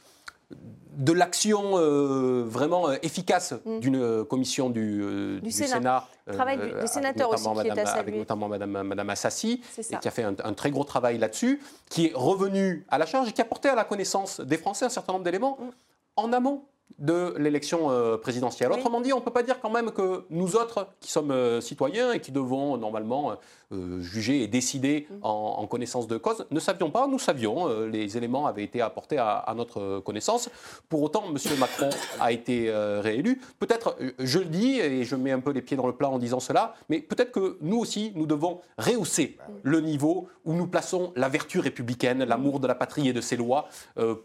[0.96, 3.80] de l'action euh, vraiment efficace mm.
[3.80, 9.10] d'une commission du, du, Sénat, travail des sénateurs aussi, qui est avec notamment Madame, Madame
[9.10, 12.98] Assassi, et qui a fait un, un très gros travail là-dessus, qui est revenu à
[12.98, 15.58] la charge et qui a porté à la connaissance des Français un certain nombre d'éléments
[15.58, 15.70] mm.
[16.16, 16.64] en amont
[16.98, 18.72] de l'élection euh, présidentielle.
[18.72, 21.60] Autrement dit, on ne peut pas dire quand même que nous autres, qui sommes euh,
[21.60, 23.36] citoyens et qui devons normalement
[23.72, 25.14] euh, juger et décider mm.
[25.22, 29.52] en, connaissance de cause, ne savions pas, nous savions, les éléments avaient été apportés à,
[29.56, 30.50] notre connaissance.
[30.88, 31.36] Pour autant, M.
[31.58, 31.88] Macron
[32.20, 32.70] a été
[33.00, 33.40] réélu.
[33.58, 36.18] Peut-être, je le dis, et je mets un peu les pieds dans le plat en
[36.18, 39.52] disant cela, mais peut-être que nous aussi, nous devons rehausser mm.
[39.62, 43.36] le niveau où nous plaçons la vertu républicaine, l'amour de la patrie et de ses
[43.36, 43.68] lois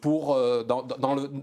[0.01, 0.85] pour, dans,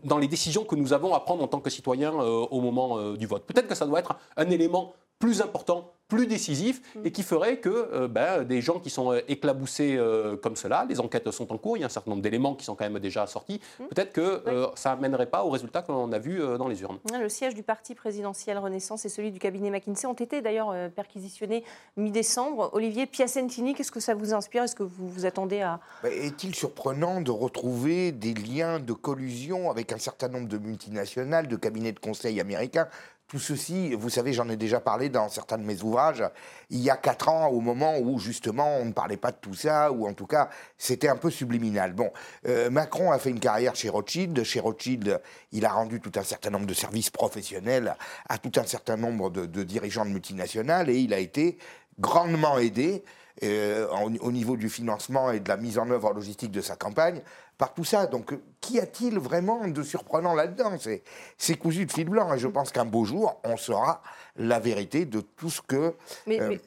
[0.04, 2.98] dans les décisions que nous avons à prendre en tant que citoyen euh, au moment
[2.98, 3.44] euh, du vote.
[3.44, 7.68] Peut-être que ça doit être un élément plus important plus décisif et qui ferait que
[7.68, 11.58] euh, ben, des gens qui sont euh, éclaboussés euh, comme cela, les enquêtes sont en
[11.58, 13.84] cours, il y a un certain nombre d'éléments qui sont quand même déjà sortis, mmh.
[13.86, 14.42] peut-être que
[14.74, 16.98] ça n'amènerait pas au résultat que l'on a vu dans les urnes.
[17.18, 21.64] Le siège du parti présidentiel Renaissance et celui du cabinet McKinsey ont été d'ailleurs perquisitionnés
[21.96, 22.70] mi-décembre.
[22.72, 24.64] Olivier Piacentini, qu'est-ce que ça vous inspire?
[24.64, 25.80] Est-ce que vous vous attendez à...
[26.02, 31.48] Bah, est-il surprenant de retrouver des liens de collusion avec un certain nombre de multinationales,
[31.48, 32.88] de cabinets de conseil américains?
[33.26, 36.22] Tout ceci, vous savez, j'en ai déjà parlé dans certains de mes ouvrages,
[36.70, 39.54] il y a quatre ans, au moment où justement on ne parlait pas de tout
[39.54, 41.94] ça, ou en tout cas c'était un peu subliminal.
[41.94, 42.12] Bon,
[42.46, 44.44] euh, Macron a fait une carrière chez Rothschild.
[44.44, 45.20] Chez Rothschild,
[45.52, 47.96] il a rendu tout un certain nombre de services professionnels
[48.28, 51.58] à tout un certain nombre de, dirigeants de multinationales et il a été
[51.98, 53.04] grandement aidé
[53.42, 53.88] euh,
[54.20, 57.20] au niveau du financement et de la mise en œuvre logistique de sa campagne
[57.58, 58.06] par tout ça.
[58.06, 60.72] Donc, qu'y a-t-il vraiment de surprenant là-dedans?
[61.38, 62.32] C'est cousu de fil blanc.
[62.34, 64.02] Et je pense qu'un beau jour, on saura
[64.36, 65.94] la vérité de tout ce que.
[66.28, 66.58] Euh,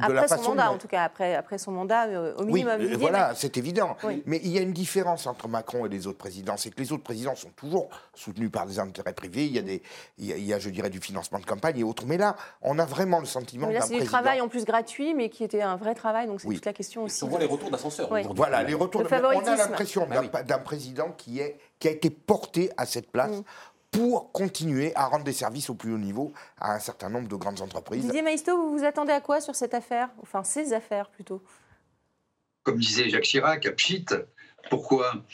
[0.00, 2.76] après son mandat, en tout cas, après, après son mandat, euh, au minimum.
[2.80, 3.96] Oui, voilà, c'est évident.
[4.26, 6.92] Mais il y a une différence entre Macron et les autres présidents, c'est que les
[6.92, 9.46] autres présidents sont toujours soutenus par des intérêts privés.
[9.46, 9.82] Il y a, des,
[10.18, 12.04] il y a, je dirais, du financement de campagne et autres.
[12.06, 13.98] Mais là, on a vraiment le sentiment d'un président...
[13.98, 16.66] c'est du travail en plus gratuit, mais qui était un vrai travail, donc c'est toute
[16.66, 17.24] la question aussi.
[17.24, 18.08] On voit les retours d'ascenseur.
[18.34, 19.02] Voilà, les retours.
[19.02, 19.08] De...
[19.08, 23.38] On a l'impression bah d'un président qui, est, qui a été porté à cette place
[23.38, 23.42] mm
[23.90, 27.36] pour continuer à rendre des services au plus haut niveau à un certain nombre de
[27.36, 28.04] grandes entreprises.
[28.04, 30.10] Didier Maisto, vous vous attendez à quoi sur cette affaire?
[30.22, 31.42] Enfin, ces affaires plutôt
[32.62, 34.06] Comme disait Jacques Chirac, à Pchit,
[34.70, 35.24] pourquoi?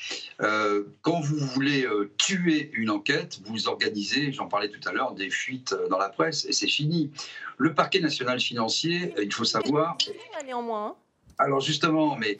[0.40, 5.12] Euh, Quand vous voulez euh, tuer une enquête, vous organisez, j'en parlais tout à l'heure,
[5.12, 7.10] des fuites euh, dans la presse et c'est fini.
[7.58, 9.96] Le parquet national financier, il faut savoir.
[10.44, 10.88] Néanmoins.
[10.88, 10.94] Hein.
[11.38, 12.38] Alors justement, mais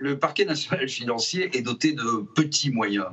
[0.00, 3.06] le parquet national financier est doté de petits moyens.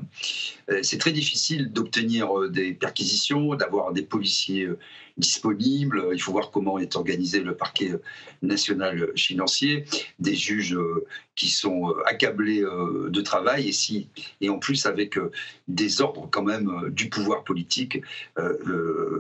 [0.70, 4.80] Euh, c'est très difficile d'obtenir euh, des perquisitions, d'avoir des policiers euh,
[5.18, 6.10] disponibles.
[6.14, 7.92] Il faut voir comment est organisé le parquet
[8.42, 9.86] national financier,
[10.20, 10.78] des juges
[11.36, 14.08] qui sont accablés de travail et, si,
[14.42, 15.18] et en plus avec
[15.68, 18.02] des ordres quand même du pouvoir politique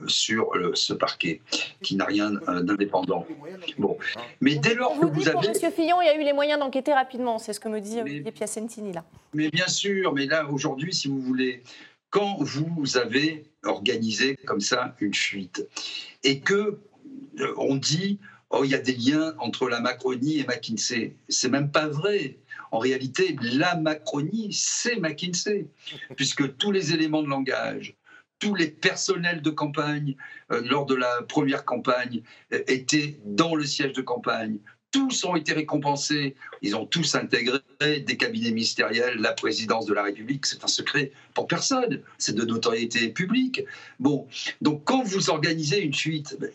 [0.08, 1.41] sur ce parquet
[1.82, 2.32] qui n'a rien
[2.62, 3.26] d'indépendant.
[3.78, 3.98] Bon,
[4.41, 5.48] mais dès lors que vous avez...
[5.48, 8.02] Monsieur Fillon, il y a eu les moyens d'enquêter rapidement, c'est ce que me dit
[8.02, 9.04] Olivier Piacentini là.
[9.34, 11.64] Mais bien sûr, mais là aujourd'hui, si vous voulez,
[12.16, 15.68] quand vous avez organisé comme ça une fuite
[16.24, 16.80] et que
[17.41, 18.20] euh, on dit
[18.51, 22.38] oh il y a des liens entre la Macronie et McKinsey, c'est même pas vrai.
[22.72, 25.68] En réalité, la Macronie, c'est McKinsey,
[26.16, 27.97] puisque tous les éléments de langage,
[28.39, 30.16] tous les personnels de campagne
[30.53, 32.22] euh, lors de la première campagne
[32.53, 34.59] euh, étaient dans le siège de campagne
[34.96, 36.36] tous ont été récompensés.
[36.62, 40.46] Ils ont tous intégré des cabinets ministériels, la présidence de la République.
[40.46, 42.02] C'est un secret pour personne.
[42.18, 43.62] C'est de notoriété publique.
[44.00, 44.26] Bon,
[44.62, 46.50] donc quand vous organisez une fuite, ben,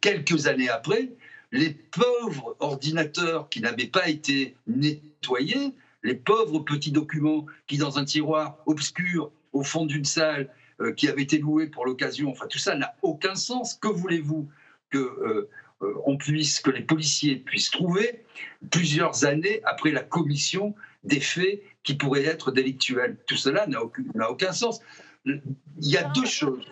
[0.00, 1.10] quelques années après,
[1.52, 8.06] les pauvres ordinateurs qui n'avaient pas été nettoyés, les pauvres petits documents qui, dans un
[8.06, 10.48] tiroir obscur au fond d'une salle,
[10.80, 13.74] euh, qui avaient été loués pour l'occasion, enfin tout ça n'a aucun sens.
[13.74, 14.48] Que voulez-vous
[14.90, 18.24] que euh, on puisse, que les policiers puissent trouver
[18.70, 23.16] plusieurs années après la commission des faits qui pourraient être délictuels.
[23.26, 24.80] Tout cela n'a aucun, aucun sens.
[25.26, 25.40] Il
[25.78, 26.64] y a deux choses.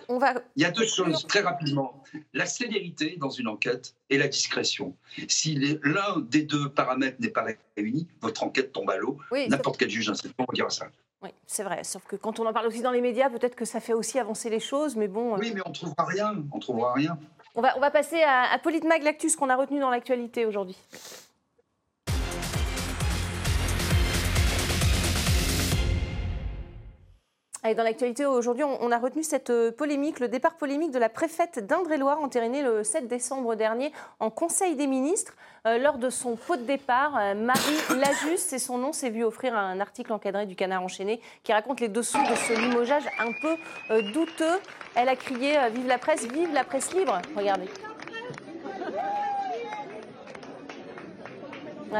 [0.56, 2.02] Il y a deux choses très rapidement.
[2.34, 4.94] La célérité dans une enquête et la discrétion.
[5.28, 7.46] Si l'un des deux paramètres n'est pas
[7.76, 9.18] réuni, votre enquête tombe à l'eau.
[9.48, 10.86] N'importe quel juge d'instruction dira ça.
[11.22, 11.84] Oui, c'est vrai.
[11.84, 14.18] Sauf que quand on en parle aussi dans les médias, peut-être que ça fait aussi
[14.18, 15.34] avancer les choses, mais bon.
[15.34, 16.44] Euh, oui, mais on ne trouvera rien.
[16.52, 17.16] On trouvera rien.
[17.54, 20.76] On va, on va passer à, à Politmag, l'actus qu'on a retenu dans l'actualité aujourd'hui.
[27.62, 31.64] Dans l'actualité aujourd'hui, on, a retenu cette euh, polémique, le départ polémique de la préfète
[31.64, 35.32] d'Indre-et-Loire, entériné le 7 décembre dernier en Conseil des ministres.
[35.64, 37.60] Euh, lors de son pot de départ, euh, Marie
[37.96, 41.78] Lajuste, c'est son nom, s'est vu offrir un article encadré du Canard enchaîné qui raconte
[41.78, 44.58] les dessous de ce limogeage un peu douteux.
[44.96, 47.20] Elle a crié Vive la presse, vive la presse libre.
[47.36, 47.68] Regardez.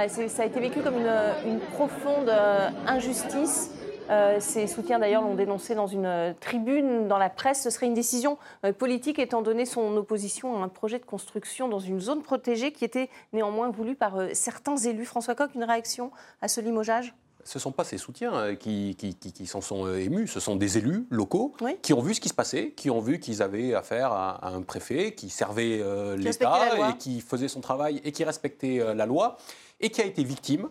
[0.08, 0.96] ça a été vécu comme
[1.46, 2.32] une profonde
[2.88, 3.70] injustice.
[4.10, 7.62] Euh, ces soutiens d'ailleurs l'ont dénoncé dans une euh, tribune dans la presse.
[7.62, 11.68] Ce serait une décision euh, politique étant donné son opposition à un projet de construction
[11.68, 15.04] dans une zone protégée qui était néanmoins voulu par certains élus.
[15.04, 17.14] François Coq, une réaction à ce limogeage?
[17.44, 21.08] Ce ne sont pas ces soutiens qui, qui, s'en sont émus, ce sont des élus
[21.10, 24.46] locaux qui ont vu ce qui se passait, qui ont vu qu'ils avaient affaire à,
[24.46, 25.82] un préfet qui servait
[26.16, 29.38] l'État et qui faisait son travail et qui respectait la loi
[29.80, 30.68] et qui a été victime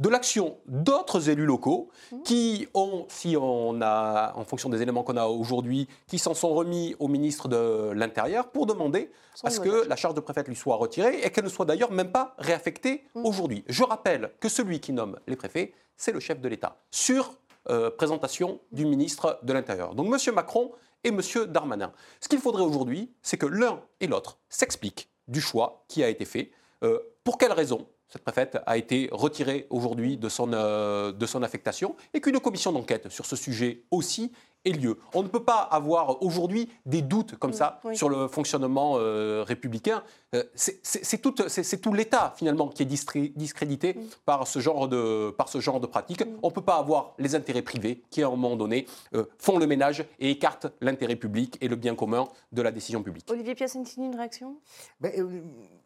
[0.00, 2.22] de l'action d'autres élus locaux mmh.
[2.22, 6.52] qui ont, si on a, en fonction des éléments qu'on a aujourd'hui, qui s'en sont
[6.54, 9.10] remis au ministre de l'Intérieur pour demander
[9.44, 11.92] à ce que la charge de préfète lui soit retirée et qu'elle ne soit d'ailleurs
[11.92, 13.24] même pas réaffectée mmh.
[13.24, 13.64] aujourd'hui.
[13.68, 17.34] Je rappelle que celui qui nomme les préfets, c'est le chef de l'État, sur
[17.68, 19.94] euh, présentation du ministre de l'Intérieur.
[19.94, 20.34] Donc M.
[20.34, 20.72] Macron
[21.04, 21.20] et M.
[21.48, 21.92] Darmanin.
[22.20, 26.24] Ce qu'il faudrait aujourd'hui, c'est que l'un et l'autre s'expliquent du choix qui a été
[26.24, 26.50] fait.
[26.82, 31.42] Euh, pour quelles raisons cette préfète a été retirée aujourd'hui de son, euh, de son
[31.42, 34.32] affectation et qu'une commission d'enquête sur ce sujet aussi
[34.64, 34.98] ait lieu.
[35.14, 40.02] On ne peut pas avoir aujourd'hui des doutes comme ça sur le fonctionnement euh, républicain.
[40.34, 45.60] Euh, c'est tout, tout l'État finalement qui est discrédité par, ce genre de, par ce
[45.60, 46.22] genre de pratique.
[46.42, 49.58] On ne peut pas avoir les intérêts privés qui, à un moment donné, euh, font
[49.58, 53.26] le ménage et écartent l'intérêt public et le bien commun de la décision publique.
[53.30, 54.56] Olivier Piacentini, une réaction?
[55.00, 55.12] Ben,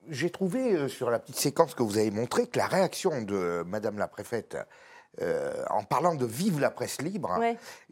[0.09, 3.99] J'ai trouvé sur la petite séquence que vous avez montrée que la réaction de Madame
[3.99, 4.57] la préfète
[5.23, 7.39] euh, en parlant de vive la presse libre,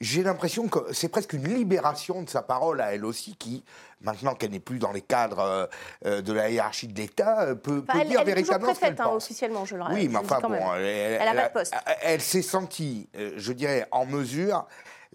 [0.01, 3.65] j'ai l'impression que c'est presque une libération de sa parole à elle aussi, qui,
[4.01, 5.67] maintenant qu'elle n'est plus dans les cadres euh,
[6.05, 8.73] euh, de la hiérarchie de l'État, peut, elle, dire elle véritablement.
[8.73, 9.99] Est préfète, hein, officiellement, je le rappelle.
[9.99, 11.75] Oui, mais enfin, bon, elle, elle, a pas de poste.
[12.03, 14.67] Elle s'est sentie, je dirais, en mesure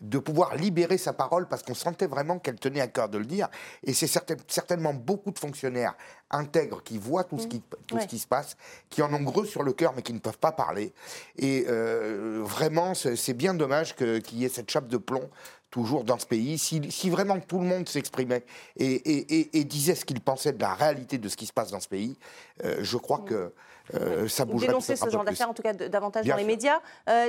[0.01, 3.25] de pouvoir libérer sa parole parce qu'on sentait vraiment qu'elle tenait à cœur de le
[3.25, 3.49] dire.
[3.83, 5.95] Et c'est certainement beaucoup de fonctionnaires
[6.29, 7.49] intègres qui voient tout, ce, mmh.
[7.49, 8.57] qui, tout ce qui se passe,
[8.89, 10.93] qui en ont gros sur le cœur mais qui ne peuvent pas parler.
[11.37, 15.29] Et euh, vraiment, c'est bien dommage qu'il y ait cette chape de plomb
[15.71, 16.57] toujours dans ce pays.
[16.59, 18.45] Si, vraiment tout le monde s'exprimait
[18.77, 21.89] et, disait ce qu'il pensait de la réalité de ce qui se passe dans ce
[21.89, 22.17] pays,
[22.63, 23.25] euh, je crois mmh.
[23.25, 23.53] que
[23.95, 24.67] euh, ça bougerait.
[24.67, 26.79] Dénoncer ce genre d'affaires, en tout cas davantage dans les médias.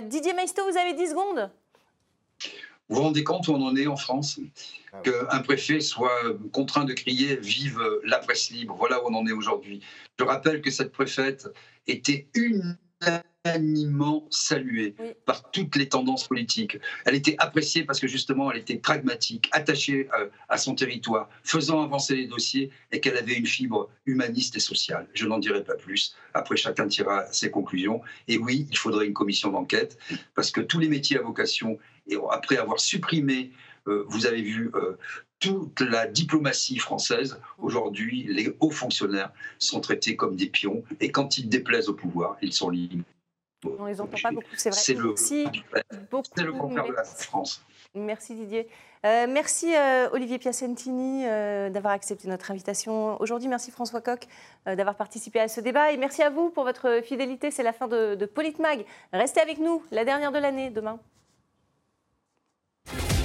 [0.03, 1.51] Didier Maisto, vous avez 10 secondes
[2.89, 4.41] vous vous rendez compte où on en est en France
[4.93, 6.23] ah Qu'un préfet soit
[6.53, 8.75] contraint de crier Vive la presse libre.
[8.79, 9.81] Voilà où on en est aujourd'hui.
[10.19, 11.49] Je rappelle que cette préfète
[11.87, 14.95] était unanimement saluée
[15.27, 16.79] par toutes les tendances politiques.
[17.05, 21.83] Elle était appréciée parce que justement, elle était pragmatique, attachée euh, à son territoire, faisant
[21.83, 25.07] avancer les dossiers et qu'elle avait une fibre humaniste et sociale.
[25.13, 26.17] Je n'en dirai pas plus.
[26.33, 28.01] Après, chacun tirera ses conclusions.
[28.29, 29.99] Et oui, il faudrait une commission d'enquête
[30.35, 31.79] parce que tous les métiers à vocation
[32.09, 33.53] et après avoir supprimé,
[33.87, 34.99] euh, vous avez vu, euh,
[35.41, 40.83] toute la diplomatie française, aujourd'hui, les hauts fonctionnaires sont traités comme des pions.
[41.01, 43.05] Et quand ils déplaisent au pouvoir, ils sont libres.
[43.79, 44.79] On les entend pas beaucoup, c'est vrai.
[44.79, 45.15] C'est le,
[46.45, 47.65] le contraire de la France.
[47.95, 48.69] Merci Didier.
[49.07, 49.73] Euh, merci
[50.13, 53.49] Olivier Piacentini d'avoir accepté notre invitation aujourd'hui.
[53.49, 54.27] Merci François Coq
[54.67, 55.93] d'avoir participé à ce débat.
[55.93, 57.51] Et merci à vous pour votre fidélité.
[57.51, 58.85] C'est la fin de, de Politmag.
[59.13, 61.01] Restez avec nous, la dernière de l'année, demain.
[62.91, 63.18] Thank you.